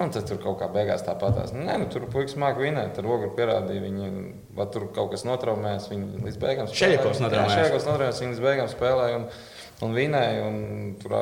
[0.00, 1.50] Un tad tur kaut kā beigās tāpatās.
[1.52, 2.94] Nu, nē, nu, tur puikas māca vinēt.
[2.96, 4.06] Tur ogri pierādīja, viņi
[4.56, 5.90] vai tur kaut kas notraumējās.
[5.92, 7.02] Viņi līdz beigām spēlēja.
[7.04, 7.74] Šeit notraumējās.
[7.74, 8.22] Kas notraumējās.
[8.24, 9.26] Viņi līdz beigām spēlēja un,
[9.84, 10.46] un vinēja.
[10.48, 10.56] Un
[11.02, 11.18] tur,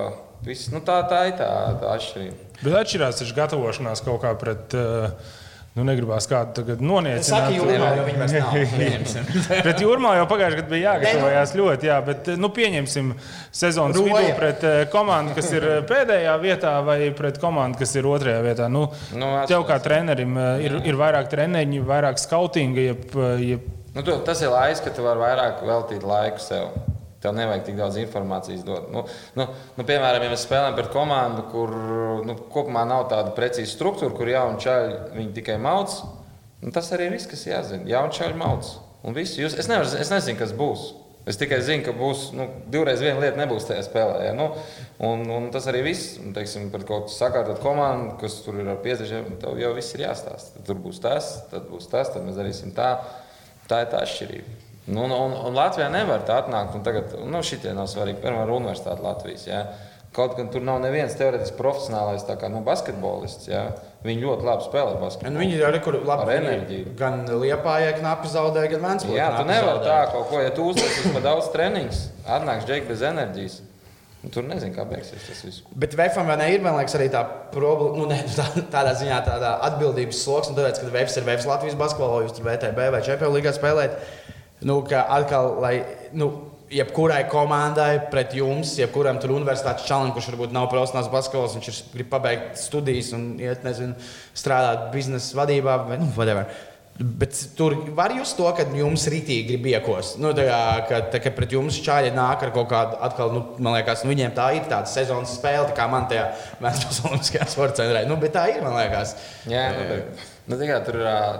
[0.46, 1.50] viss, nu, tā, tā ir tā,
[1.82, 2.48] tā atšķirība.
[2.60, 4.78] Bet atšķirās taču gatavošanās kaut kā pret.
[4.78, 5.38] Uh,
[5.70, 7.28] Nu, negribās kādu tagad noniecināt.
[7.28, 9.28] Saka, jūrmā, viņi vairs nav.
[9.66, 13.12] pret jūrmā jau pagājušajā gadā bija jāgatavojas ļoti, jā, bet nu, pieņemsim
[13.54, 14.16] sezonas Roja.
[14.18, 18.42] vidū pret uh, komandu, kas ir eh, pēdējā vietā, vai pret komandu, kas ir otrajā
[18.48, 18.66] vietā.
[18.66, 22.88] Nu, nu, tev kā trenerim uh, ir, ir vairāk treniņu, vairāk skautinga.
[22.90, 23.74] Jeb, jeb...
[23.94, 26.74] Nu, tu, tas ir laiks, kad tu vari vairāk veltīt laiku sev.
[27.20, 28.86] Tev nevajag tik daudz informācijas dot.
[28.94, 29.02] Nu,
[29.36, 29.44] nu,
[29.76, 31.74] nu, piemēram, ja mēs spēlējam pret komandu, kur
[32.24, 35.98] nu, kopumā nav tāda precīza struktūra, kur jauni čaļi tikai mauc,
[36.62, 37.84] nu, tas arī ir viss, kas jāzina.
[37.90, 38.72] Jauni čaļi mauc.
[39.04, 40.88] Jūs, es, nevar, es nezinu, kas būs.
[41.28, 44.22] Es tikai zinu, ka būs nu, divreiz viena lieta, nebūs tajā spēlē.
[44.24, 44.32] Ja?
[44.36, 44.48] Nu,
[45.04, 48.80] un, un tas arī viss, teiksim, par kaut kādu sakārtot komandu, kas tur ir ar
[48.80, 50.64] 50, tev jau viss ir jāstāsta.
[50.66, 52.94] Tur būs tas, tad būs tas, tad mēs darīsim tā.
[53.68, 54.69] Tā ir tā atšķirība.
[54.90, 56.80] Nu, un, un, un Latvijā nevar tā atnākt.
[56.86, 58.18] Tagad nu, šitie nav svarīgi.
[58.24, 59.46] Piemēram, Universitāte Latvijas.
[59.46, 59.62] Ja?
[60.10, 63.46] Kaut gan tur nav neviens teorētiski profesionālais kā, nu, basketbolists.
[63.46, 63.68] Ja?
[64.02, 65.36] Viņi ļoti labi spēlē basketbolu.
[65.36, 66.94] Nu, viņi arī labi ar enerģiju.
[66.98, 69.18] Gan Lietpājai knapi zaudēja, gan Vēnspilsē.
[69.20, 72.06] Jā, tu nevari tā kaut ko, ja tu uzliec par daudz treniņus,
[72.38, 73.60] atnāks džeki bez enerģijas.
[74.20, 75.62] Nu, tur nezinu, kā beigsies tas viss.
[75.80, 77.22] Bet VFM vai ne ir, man liekas, arī tā
[77.54, 81.48] problēma, nu, ne, tā, tādā ziņā tāda atbildības sloks, un tāpēc, ka VFS ir VFS
[81.48, 83.96] Latvijas basketbolā, jūs tur VTB vai Čempionā līgā spēlējat
[84.66, 85.74] nu, ka atkal, lai,
[86.12, 86.30] nu,
[86.70, 91.78] jebkurai komandai pret jums, jebkuram tur universitātes čalam, kurš varbūt nav profesionāls basketbols, viņš ir,
[91.96, 93.96] grib pabeigt studijas un iet, nezinu,
[94.38, 96.46] strādāt biznesa vadībā vai nu, whatever.
[97.00, 100.18] Bet tur var just to, ka jums rītīgi grib iekos.
[100.20, 103.40] Nu, tā kā, ka, tā, ka pret jums čāļi nāk ar kaut kādu, atkal, nu,
[103.56, 106.26] man liekas, nu, viņiem tā ir tāda sezonas spēle, tā kā man tajā
[106.60, 108.04] Vēstures Olimpiskajā sporta centrā.
[108.04, 109.14] Nu, bet tā ir, man liekas.
[109.48, 110.26] Jā, nu, bet...
[110.50, 110.98] Nu, tikai tur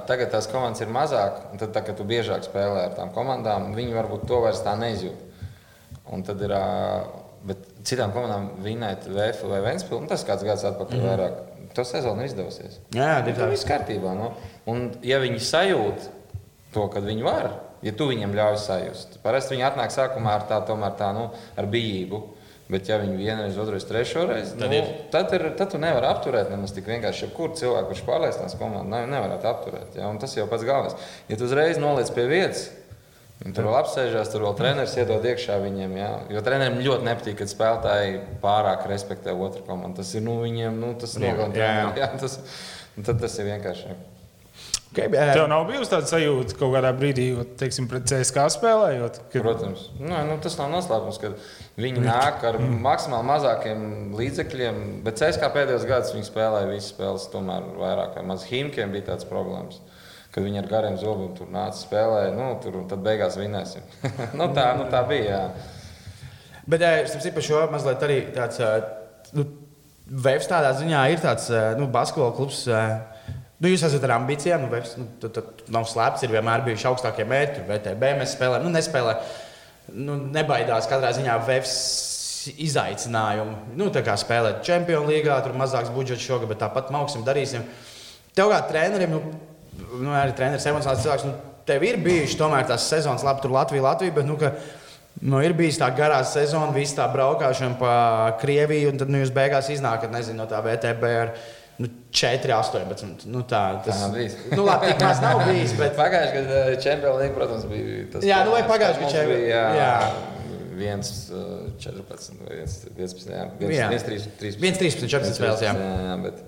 [0.08, 3.74] tagad tās komandas ir mazāk, un tad, tā, kad tu biežāk spēlē ar tām komandām,
[3.76, 5.26] viņi varbūt to vairs tā neizjūt.
[6.14, 6.56] Un tad ir,
[7.52, 11.08] bet citām komandām vinēt VF vai Vēnspilsnu, nu, tas kāds gads atpakaļ mm.
[11.10, 11.40] vairāk.
[11.76, 12.80] To sezonu ir izdevsies.
[12.96, 14.14] Jā, nu, tā viss kārtībā.
[14.18, 14.32] Nu.
[14.70, 16.08] Un, ja viņi sajūt
[16.74, 17.52] to, ka viņi var,
[17.86, 21.70] ja tu viņiem ļauj sajust, parasti viņi atnāk sākumā ar tā, tomēr tā, nu, ar
[21.70, 22.22] bijību.
[22.70, 24.90] Bet, ja viņi vienreiz, otrreiz, trešo reizi, tad, nu, ir.
[25.10, 27.24] tad, ir, tad tu nevari apturēt nemaz tik vienkārši.
[27.24, 29.96] Jebkurā cilvēkā, kurš pārliecinās komandu, ne, nevarētu apturēt.
[29.98, 30.06] Ja?
[30.06, 31.08] Un tas jau pats galvenais.
[31.26, 32.68] Ja tu uzreiz noliec pie vietas,
[33.40, 35.94] Tur vēl apsēžās, tur vēl treneris iedod iekšā viņiem.
[35.96, 36.10] Jā.
[36.34, 40.02] Jo trenerim ļoti nepatīk, kad spēlētāji pārāk respektē otru komandu.
[40.02, 42.10] Tas ir nu, viņiem, nu, tas nogalina.
[42.20, 42.36] Tas,
[43.00, 43.96] tad tas ir vienkārši.
[44.90, 45.32] Okay, bet...
[45.32, 47.28] Tev nav bijusi tāda sajūta kaut kādā brīdī,
[47.60, 49.20] teiksim, pret CSK spēlējot?
[49.30, 49.44] Kad...
[49.44, 51.30] Protams, nu, nu, tas nav noslēpums, ka
[51.78, 52.80] viņi nāk ar mm.
[52.82, 53.84] maksimāli mazākiem
[54.18, 54.80] līdzekļiem.
[55.06, 59.30] Bet CSK pēdējos gados viņi spēlēja visas spēles, tomēr vairāk vai maz Himkiem bija tāds
[59.30, 59.78] problēmas.
[60.30, 63.82] Kad viņi ar gariem zobiem tur nāca spēlēt, nu, tur tad beigās vinēsim.
[64.38, 65.40] nu, tā, nu, tā bija.
[65.40, 66.60] Jā.
[66.70, 68.62] Bet es saprotu, par šo mazliet arī tāds.
[69.34, 69.48] Nu,
[70.10, 71.44] Vēps tādā ziņā ir tāds
[71.78, 72.64] nu, basketbola klubs.
[73.60, 77.26] Nu, jūs esat ar ambīcijām, nu, nu, tad, tad nav slēpts, ir vienmēr bijuši augstākie
[77.30, 79.12] mērķi, VTB mēs spēlējam, nu, nespēlē.
[79.94, 83.76] Nu, nebaidās katrā ziņā VFS izaicinājumu.
[83.78, 87.66] Nu, tā kā spēlēt Champions League, tur mazāks budžets šogad, bet tāpat mauksim, darīsim.
[88.34, 89.38] Tev kā trenerim, nu,
[90.00, 91.34] nu arī treneris emocionāls cilvēks, nu,
[91.68, 94.54] tev ir bijuši tomēr tās sezonas, labi, tur Latvija, Latvija, bet, nu, ka,
[95.20, 97.94] Nu, ir bijis tā garā sezona, visa tā braukšana pa
[98.40, 101.10] Krieviju, un tad nu, jūs beigās iznākat nezinu, no tā VTB.
[101.24, 101.34] Ar,
[101.80, 103.22] Nu, 4, 18.
[103.32, 104.34] Nu, tā tas Tā bijis.
[104.52, 105.72] nu, labi, tik maz nav bijis.
[105.78, 105.94] Bet...
[105.96, 108.26] Pagājušajā gadā Champions League, protams, bija tas.
[108.28, 109.62] Jā, nu, vai pagājušajā gadā
[110.80, 113.32] viens, uh, 14 vai viens, 15.
[113.32, 113.48] Jā, Jā.
[113.60, 116.44] viens, viens, 3, 3, 1, 13, 14 spēles, jā, jā bet,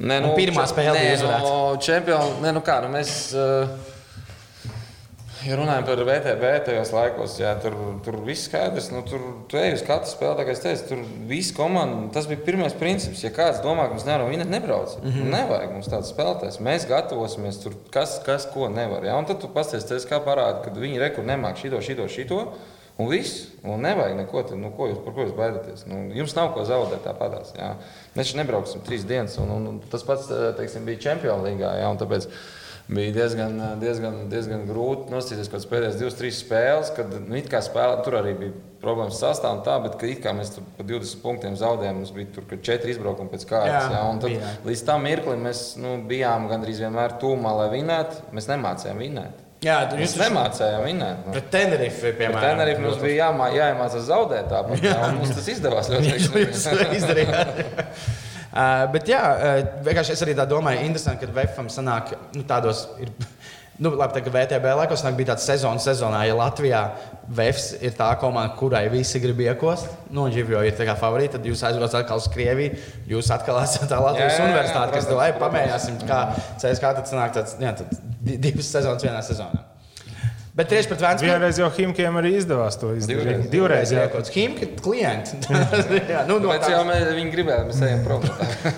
[0.00, 1.46] nē, Un pirmā spēle bija nē, uzvarēta.
[1.46, 3.16] No Champions, nē, nu kā, nu mēs.
[3.36, 3.96] Uh,
[5.40, 7.72] Ja runājam par VTB tajos laikos, jā, tur,
[8.04, 8.90] tur viss skaidrs.
[8.92, 12.10] Nu, tur tu ej uz katru spēli, tā kā es teicu, tur viss komanda.
[12.12, 13.22] Tas bija pirmais princips.
[13.24, 14.98] Ja kāds domā, ka mums nevaram vinēt, nebrauc.
[15.00, 15.30] Mm -hmm.
[15.36, 16.60] Nevajag mums tādu spēlētājs.
[16.60, 19.04] Mēs gatavosimies tur, kas, kas ko nevar.
[19.04, 22.52] Jā, un tad tu pasties, kā parāda, ka viņi rekur nemāk šito, šito, šito.
[23.00, 25.84] Un viss, un nevajag neko tādu, nu, ko jūs, par ko jūs baidāties.
[25.88, 27.54] Nu, jums nav ko zaudēt, tāpatās.
[27.56, 27.74] jā.
[28.16, 30.28] Mēs šeit nebrauksim trīs dienas, un, un, un tas pats
[30.58, 31.64] teiksim, bija Champions League.
[31.64, 32.26] Jā, tāpēc
[32.90, 38.00] bija diezgan, diezgan, diezgan grūti nostīties kaut kādas pēdējās divas, trīs spēles, kad nu, spēlē,
[38.04, 42.00] tur arī bija problēmas sastāvā tā, bet it kā mēs tur pa 20 punktiem zaudējām,
[42.00, 43.92] mums bija tur četri izbraukumi pēc kārtas.
[43.92, 44.54] Jā, Jā, tad, bija.
[44.66, 48.26] līdz tam mirklim mēs nu, bijām gandrīz vienmēr tūmā, lai vinētu.
[48.36, 49.46] Mēs nemācījām vinēt.
[49.60, 51.18] Jā, tu Mēs jūs nemācījām vinēt.
[51.26, 51.32] Nu.
[51.34, 52.38] pret Tenerife, piemēram.
[52.38, 54.84] Bet Tenerife mums bija jāmā, jāiemācās zaudēt tāpat.
[54.86, 57.00] Jā, un mums tas izdevās ļoti Jūs veiksmīgi.
[57.02, 57.54] izdarījāt.
[58.50, 62.80] Uh, bet jā, uh, vienkārši es arī tā domāju, interesanti, ka VFM sanāk nu, tādos.
[62.98, 63.12] Ir,
[63.80, 66.82] Nu, labi, tā, ka VTB laikos bija tāds sezonas sezonā, ja Latvijā
[67.32, 71.38] VFS ir tā komanda, kurai visi grib iekost, nu, un Dživjo ir tā kā favorīta,
[71.38, 72.76] tad jūs aizbraucat atkal uz Krieviju,
[73.08, 76.20] jūs atkal esat tā Latvijas Jā, jā, jā, universitāte, kas protams, tev lai pamēģināsim, kā
[76.60, 79.69] CSK tad sanāk tāds, jā, tad di- divas sezonas vienā sezonā.
[80.60, 81.32] Bet tieši pret Vēncpilsnu.
[81.32, 83.20] Vienreiz jau Himkiem arī izdevās to izdarīt.
[83.24, 83.46] Divreiz.
[83.52, 84.02] Divreiz, jā.
[84.12, 85.32] kaut kāds Himka klients.
[86.12, 88.26] jā, nu, no Bet tā, jau mēs, viņi gribēja, mēs ejam prom.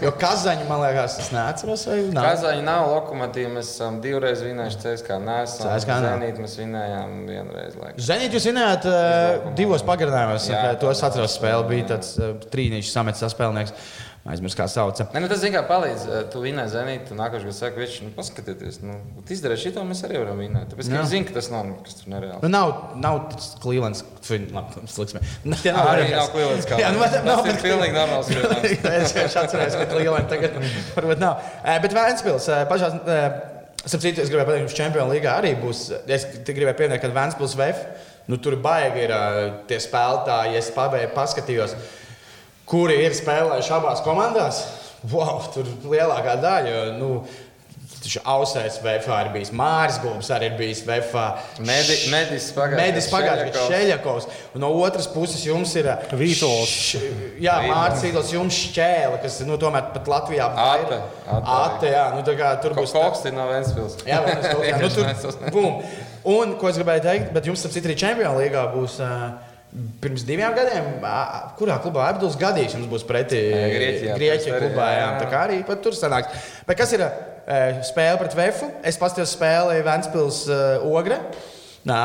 [0.05, 2.29] jo Kazaņa, man liekas, es neatceros, vai nav.
[2.29, 3.51] Kazaņi nav lokomotīva.
[3.57, 5.19] Mēs esam divreiz vinējuši CSK.
[5.27, 6.15] Nē, esam CSKA nav.
[6.21, 7.75] Zenīt, mēs vinējām vienreiz.
[7.83, 8.07] Laikam.
[8.13, 10.47] Zenīt, jūs zināt, uh, divos pagarinājumos.
[10.55, 13.75] Jā, to es atceros, spēle bija tāds uh, trīnīšs samets saspēlnieks.
[14.23, 15.09] Aizmirst, kā sauca.
[15.11, 16.03] Nē, nu, tas mērā palīdz.
[16.07, 18.95] Eh, Tu vinēji Zenīt, tu nākošais gads saki, viņš, nu, paskatieties, nu,
[19.35, 20.69] izdarīja šito, mēs arī varam vinēt.
[20.71, 21.01] Tāpēc, ka Jā.
[21.01, 22.45] viņi zina, ka tas nav nekas tur nereāls.
[22.45, 22.71] Nu, nav,
[23.03, 25.23] nav tas Clevelands, labi, sliksme.
[25.43, 26.79] Nu, tie nav Arī nav Clevelands kā.
[26.79, 28.31] Jā, nu, bet, nav, bet, pilnīgi normāls.
[28.37, 28.95] risinājums.
[29.09, 30.55] es vienkārši atceros, ka Cleveland tagad
[30.95, 31.43] varbūt nav.
[31.65, 32.95] Eh, Bet Vēnspils, eh, pašās,
[33.91, 35.81] citu, es gribēju pateikt, ka Champions League arī būs.
[36.07, 37.83] Es gribēju pieminēt, ka Vēnspils VF,
[38.31, 39.17] nu tur baigi ir
[39.67, 41.75] tie spēlētāji, es pavēju, paskatījos,
[42.69, 44.65] kuri ir spēlējuši abās komandās.
[45.11, 46.85] Wow, tur lielākā daļa.
[46.99, 47.17] Nu,
[48.03, 51.27] Taču ausēs VFā ir bijis Mārcis Gulbs, arī ir bijis VFā.
[51.63, 54.27] Medi, medis pagājušajā gadā Šeļakovs.
[54.57, 56.73] Un no otras puses jums ir uh, Vītols.
[57.43, 61.55] Jā, Mārcis Vītols, jums šķēle, kas nu, tomēr pat Latvijā Ate, Ate.
[61.59, 62.97] Ate, jā, nu, tā kā tur būs.
[62.97, 64.01] Koks ir no Ventspils.
[64.09, 65.79] Jā, kā, nu, tur, bum.
[66.33, 68.99] Un, ko es gribēju teikt, bet jums, ap citu, arī Čempionā līgā būs.
[68.99, 69.52] Uh,
[70.03, 70.89] Pirms diviem gadiem,
[71.57, 74.89] kurā klubā Abduls gadījis jums būs pretī Grieķijā, Grieķijā arī, klubā.
[74.93, 75.07] Jā, jā.
[75.23, 76.51] tā kā arī tur sanāks.
[76.69, 78.69] Bet kas ir uh, spēle pret Vēfu?
[78.85, 81.23] Es paskatījos spēli Vēnspils uh, Ogre.
[81.89, 82.03] Nā,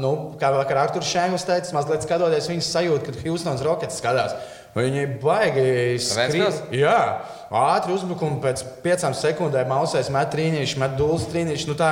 [0.00, 4.32] nu, kā vakar Arthurs Šēngls teica, mazliet skatoties viņas sajūtu, kad Houstons Rockets skatās.
[4.76, 5.62] Viņi baigi.
[5.98, 6.60] Ventspils?
[6.78, 6.98] Jā,
[7.50, 9.66] ātri uzbrukumi pēc piecām sekundēm.
[9.72, 11.72] Mausēs met trīnīšu, met dūles trīnīšu.
[11.72, 11.88] Nu, tā,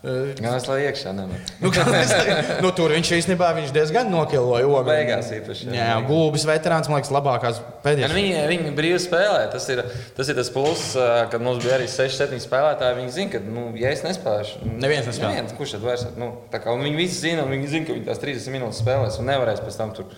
[0.00, 1.52] uh, Gan es lai iekšā nemet.
[1.60, 1.68] Nu,
[2.64, 4.64] nu, tur viņš īstenībā viņš diezgan nokiloja.
[4.64, 4.88] ogli.
[4.88, 5.76] Beigās īpaši, jā.
[5.76, 8.16] Jā, gulbis veterāns, man liekas, labākās Ja, nu, pēdējās.
[8.16, 9.44] viņi, viņi brīvi spēlē.
[9.52, 9.84] Tas ir
[10.16, 12.98] tas, ir tas pluss, ā, kad mums bija arī 6, 7 spēlētāji.
[13.02, 15.34] Viņi zina, ka, nu, ja es nespēlēšu, nu, Neviens nespēlē.
[15.36, 16.06] Neviens, kurš tad vairs?
[16.16, 19.20] Nu, tā kā, viņi visi zina, un viņi zina, ka viņi tās 30 minūtes spēlēs
[19.20, 20.08] un nevarēs pēc tam tur.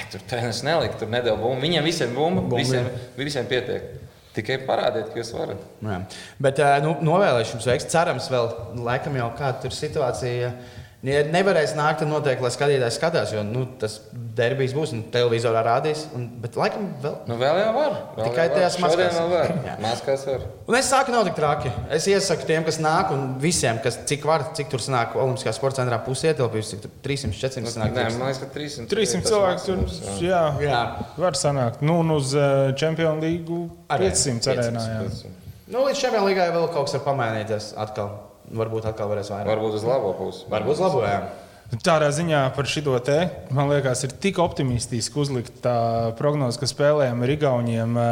[0.00, 1.60] "Ei, Tur treneris nelika, tur nedēļa bumbu.
[1.62, 2.88] Viņiem visiem bumbu, Bumbu, visiem,
[3.18, 3.90] visiem pietiek.
[4.34, 5.62] Tikai parādiet, ka jūs varat.
[5.82, 5.96] Jā.
[6.38, 7.90] Bet nu, novēlēšu jums veiksmi.
[7.90, 8.46] Cerams, vēl
[8.86, 10.52] laikam jau kāda tur situācija.
[11.00, 13.94] Ja nevarēs nākt, tad noteikti, lai skatītājs skatās, jo nu, tas
[14.36, 16.02] derbijs būs un televizorā rādīs.
[16.16, 17.14] Un, bet laikam vēl.
[17.30, 17.96] Nu, vēl jau var.
[18.18, 19.16] Vēl Tikai jau tajās maskās.
[19.16, 19.54] vēl var.
[19.80, 20.44] Maskās var.
[20.68, 21.72] Un es saku, nav tik traki.
[21.96, 25.80] Es iesaku tiem, kas nāk, un visiem, kas cik var, cik tur sanāk Olimpiskā sporta
[25.80, 27.96] centrā pusē ietilpības, cik tur 300, 400 sanāk.
[27.96, 28.88] Nē, man liekas, ka 300.
[28.92, 30.46] 300 ir tas cilvēku tur jā.
[30.68, 30.86] jā,
[31.16, 31.80] var sanākt.
[31.80, 32.36] Nu, un uz
[32.76, 34.12] Champions League Arēna.
[34.12, 34.88] 500 arēnā.
[34.98, 35.04] jā.
[35.08, 35.38] 500.
[35.70, 37.72] Nu, līdz šim līgai vēl kaut kas var pamainīties.
[37.80, 38.29] Atkal.
[38.50, 39.46] Varbūt atkal varēs vairāk.
[39.50, 40.44] Varbūt uz labo pusi.
[40.50, 41.28] Varbūt labojām.
[41.70, 43.20] Tādā ziņā par šo te,
[43.54, 47.94] man liekas, ir tik optimistiski uzlikt tā prognoze, ka spēlējam ar Igauniem.
[47.94, 48.10] ā,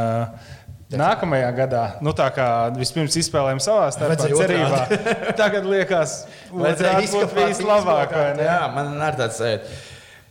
[0.89, 4.79] Nākamajā gadā, nu tā kā vispirms izspēlējām savā starpā, cerībā.
[5.41, 6.15] Tagad liekas,
[6.49, 8.15] vajadzētu būt izkapāt vislabāk.
[8.17, 8.47] vai ne?
[8.47, 9.75] Jā, man ir tāds sajūta.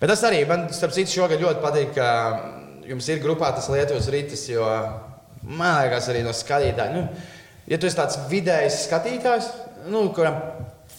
[0.02, 2.10] Bet tas arī man, starp citu, šogad ļoti patīk, ka
[2.90, 4.66] jums ir grupā tas Lietuvas rītis, jo
[5.44, 6.90] man liekas, arī no skatītāja.
[6.96, 7.06] Nu,
[7.70, 9.52] ja tu esi tāds vidējs skatītājs,
[9.86, 10.42] nu, kuram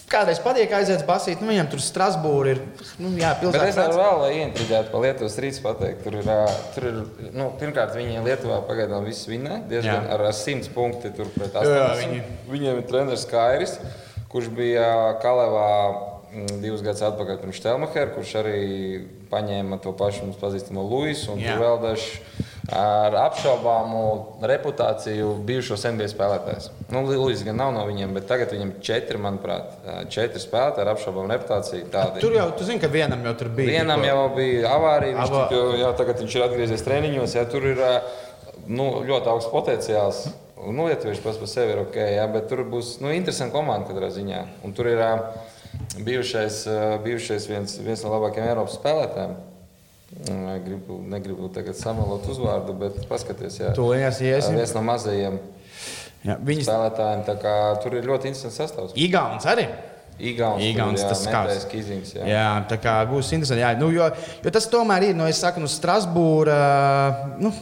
[0.09, 2.61] kādreiz patīk aiziet basīt, nu, viņam tur Strasbūrā ir.
[2.99, 3.83] Nu, jā, Bet es pilsēta.
[3.89, 6.03] varu vēl, lai ieintriģētu par Lietuvas rītu pateikt.
[6.05, 6.31] Tur ir,
[6.75, 6.99] tur ir
[7.37, 9.63] nu, pirmkārt, viņi Lietuvā pagaidām viss vinē.
[9.69, 10.15] Diezgan Jā.
[10.17, 12.09] ar 100 punktu tur pret Jā, 80.
[12.09, 13.79] viņi- Viņiem ir treneris Kairis,
[14.33, 15.69] kurš bija Kalevā
[16.63, 21.81] divus gadus atpakaļ pirms Telmahera, kurš arī paņēma to pašu mums pazīstamo Luisu un vēl
[21.83, 22.21] dažs
[22.69, 24.01] ar apšaubāmu
[24.45, 26.69] reputāciju bijušos NBA spēlētājus.
[26.93, 29.71] Nu, Luis gan nav no viņiem, bet tagad viņam četri, manuprāt,
[30.13, 31.89] četri spēlētāji ar apšaubāmu reputāciju.
[31.95, 32.21] Tādi.
[32.25, 33.79] Tur jau, tu zini, ka vienam jau tur bija.
[33.81, 37.39] Vienam jau bija avārija, viņš Ava- tik, jā, tagad viņš ir atgriezies treniņos.
[37.41, 37.83] Jā, tur ir
[38.69, 40.23] nu, ļoti augsts potenciāls.
[40.59, 44.11] Nu, Lietuvieši pats par sevi ir ok, jā, bet tur būs nu, interesanti komanda katrā
[44.13, 44.45] ziņā.
[44.67, 45.01] Un tur ir
[46.05, 46.65] bijušais,
[47.05, 49.37] bijušais viens, viens no labākajiem Eiropas spēlētājiem.
[50.09, 53.73] Gribu, negribu tagad samalot uzvārdu, bet paskatieties, jā.
[53.77, 54.57] Tūlīt iesim.
[54.57, 55.37] viens no mazajiem
[56.27, 57.23] Jā, viņas spēlētājiem.
[57.27, 58.97] tā kā Tur ir ļoti interesants sastāvs.
[58.99, 59.69] Igauns arī.
[60.19, 61.67] Igauns, Igauns, tas skats.
[61.71, 62.25] Kizings, jā.
[62.27, 63.63] Jā, tā kā būs interesanti.
[63.63, 64.09] Jā, nu, jo,
[64.43, 66.57] jo tas tomēr ir, nu, es saku, nu, Strasbūra.
[67.39, 67.53] Nu,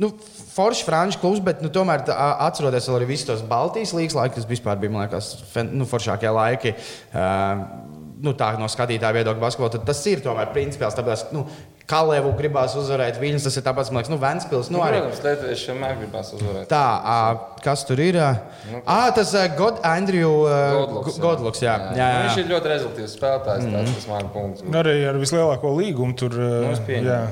[0.00, 0.14] nu,
[0.50, 2.16] Forši franču klubs, bet nu, tomēr tā,
[2.48, 5.86] atceroties vēl arī visus tos Baltijas līnijas laikus, tas vispār bija man liekas, fen, nu,
[5.88, 6.72] foršākie laiki.
[7.12, 10.96] Uh, nu, tā no skatītāja viedokļa basketbolā, tas ir tomēr principiāls.
[10.98, 11.44] Tāpēc, nu,
[11.90, 14.68] Kalēvu gribās uzvarēt, viņas tas ir tāpats, man liekas, nu, Ventspils.
[14.70, 15.00] Nu, arī.
[15.02, 16.68] Protams, Lietuvieši vienmēr gribās uzvarēt.
[16.70, 17.16] Tā, ā,
[17.64, 18.18] kas tur ir?
[18.70, 21.22] Nu, Ah, tas uh, God, Andrew Godluks, jā.
[21.24, 21.62] Godluks.
[21.64, 22.24] Jā, jā, Nu, jā.
[22.28, 23.66] Viņš ir ļoti rezultāts spēlētājs.
[23.66, 23.94] Mm -hmm.
[23.98, 24.62] Tas man ir punkts.
[24.82, 26.34] Arī ar vislielāko līgumu tur.
[26.38, 27.10] Nu, es eh, pieņemu.
[27.10, 27.22] jā.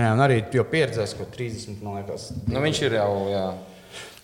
[0.00, 2.30] jā un arī jau pieredzējis, ko 30 man liekas.
[2.46, 3.10] Nu, viņš ir jau.
[3.32, 3.48] Jā.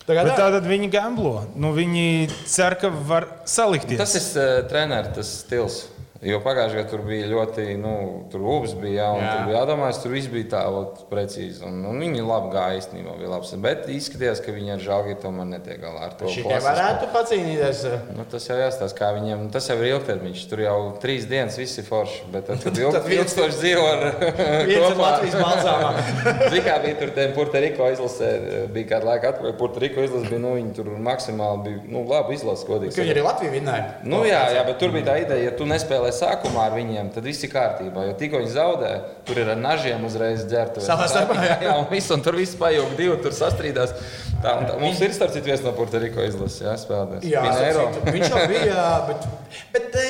[0.06, 1.46] Tagad, Bet tātad viņi gamblo.
[1.56, 3.98] Nu, viņi cer, ka var salikties.
[3.98, 5.78] Tas ir uh, treneris, tas stils.
[6.24, 7.90] Jo pagājušajā gadā tur bija ļoti, nu,
[8.32, 9.32] tur ūdens bija, jā, un Jā.
[9.34, 11.60] tur bija jādomā, tur viss bija tā, ot, precīzi.
[11.68, 13.50] Un, un viņi labi gāja īstenībā, bija labs.
[13.64, 16.24] Bet izskatījās, ka viņi ar žāģi tomēr netiek galā ar to.
[16.24, 16.64] Klasisku.
[16.64, 17.82] varētu pacīnīties.
[17.90, 19.42] uh, Nu, tas jau jāstāsta, kā viņiem.
[19.44, 20.46] nu, Tas jau ir ilgtermiņš.
[20.48, 22.22] Tur jau trīs dienas viss ir forši.
[22.32, 24.04] Bet tad, Tad viens- ilgstoši dzīvo ar
[24.98, 25.92] Latvijas balzāmā.
[26.50, 28.30] Zini, kā bija tur Puertoriko izlasē,
[28.74, 29.56] bija kāda laika atpakaļ.
[29.60, 32.96] Puertoriko izlase bija, nu, viņi tur maksimāli bija, nu, labi izlase, godīgi.
[33.00, 33.86] Viņi arī Latviju vinnēja.
[34.08, 37.26] Nu, jā, jā, bet tur bija tā ideja, ja tu nespēlē sākumā ar viņiem, tad
[37.26, 38.06] viss ir kārtībā.
[38.08, 38.92] Jo tikko viņi zaudē,
[39.28, 40.84] tur ir ar nažiem uzreiz ģērbta.
[40.84, 41.58] Savā starpā, jā.
[41.68, 43.96] jā, un, viss, un tur viss pajūg, divi tur sastrīdās.
[44.44, 47.28] Tā, tā, mums ir starp citu viens no Puertoriko izlases, jā, spēlētājs.
[47.32, 49.28] Jā, citu, viņš jau bija, bet,
[49.74, 50.00] bet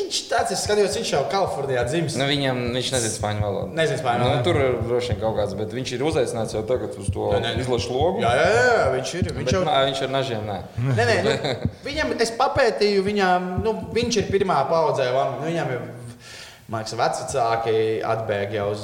[0.00, 2.16] viņš tāds, es skatījos, viņš jau Kalifornijā dzimis.
[2.18, 3.76] Nu, viņam viņš nezina spāņu valodu.
[3.78, 4.44] Nezina spāņu Nu, valodu.
[4.48, 7.30] tur ir droši vien kaut kāds, bet viņš ir uzaicināts jau tagad uz to
[7.62, 8.24] izlašu logu.
[8.24, 9.30] Jā, jā, jā, viņš ir.
[9.38, 10.58] Viņš Bet, jau, nā, viņš ar nažiem nē.
[10.98, 11.54] nē, nē, nu,
[11.88, 15.88] viņam, es papētīju, viņam, nu, viņš ir pirmā paudzē, nu, viņam ir.
[16.70, 17.72] Man liekas, vecāki
[18.06, 18.82] atbēga jau uz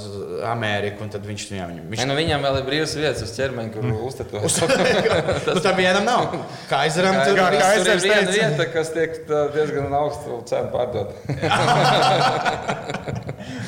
[0.51, 2.01] Ameriku, un tad viņš viņam Nē, viņš...
[2.11, 4.01] nu, viņam vēl ir brīvas vietas uz ķermeņa, kur mm.
[4.09, 4.57] uztetojas.
[5.55, 6.35] nu, tam vienam nav.
[6.67, 11.15] Kaiseram tur kā Tur viss- ir viena vieta, kas tiek tā, diezgan augstu cenu pārdot.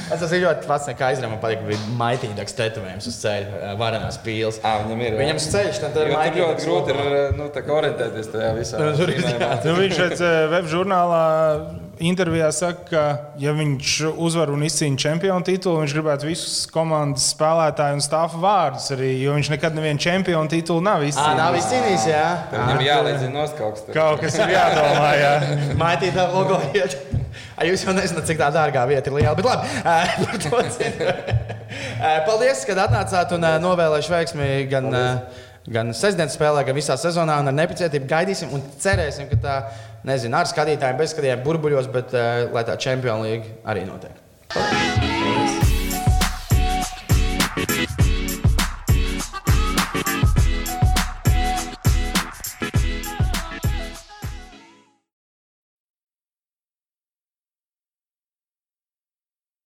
[0.08, 0.66] Tas ir ļoti
[0.98, 1.36] kā aizrāma.
[1.36, 4.58] Man patīk, ka bija maitīgāks tetovējums uz ceļa, varanās pīles.
[4.66, 5.12] À, viņam ir.
[5.12, 5.18] jā.
[5.22, 8.80] Viņam ceļš tam Jo ir tur ļoti grūti ir nu, tā kā orientēties tajā visā.
[8.82, 9.50] Nu, tur ir, Ķīnā.
[9.62, 10.24] Nu, viņš šeit
[10.56, 11.22] web žurnālā
[12.04, 13.02] intervijā saka, ka,
[13.40, 18.90] ja viņš uzvar un izcīna čempionu titulu, viņš gribētu visus komandas spēlētāju un stāfu vārdus
[18.94, 21.40] arī, jo viņš nekad nevienu čempionu titulu nav izcīnījis.
[21.40, 22.26] nav izcīnījis, jā.
[22.54, 23.94] Viņam jālīdzina kaut kas.
[23.96, 25.10] Kaut kas ir jādomā.
[25.18, 25.32] Jā.
[25.82, 26.98] Maitītā logo iet.
[27.66, 29.34] Jūs jau nezināt, cik tā dārgā vieta ir liela.
[29.38, 29.66] Bet labi,
[32.28, 35.04] Paldies, ka atnācāt un novēlēšu veiksmi gan, ā,
[35.68, 37.40] gan sestdienas spēlē, gan visā sezonā.
[37.42, 39.56] Un ar nepacietību gaidīsim un cerēsim, ka tā,
[40.08, 44.16] nezinu, ar skatītājiem, bez skatītājiem burbuļos, bet ā, lai tā Champions League arī notiek.
[44.54, 45.67] Paldies.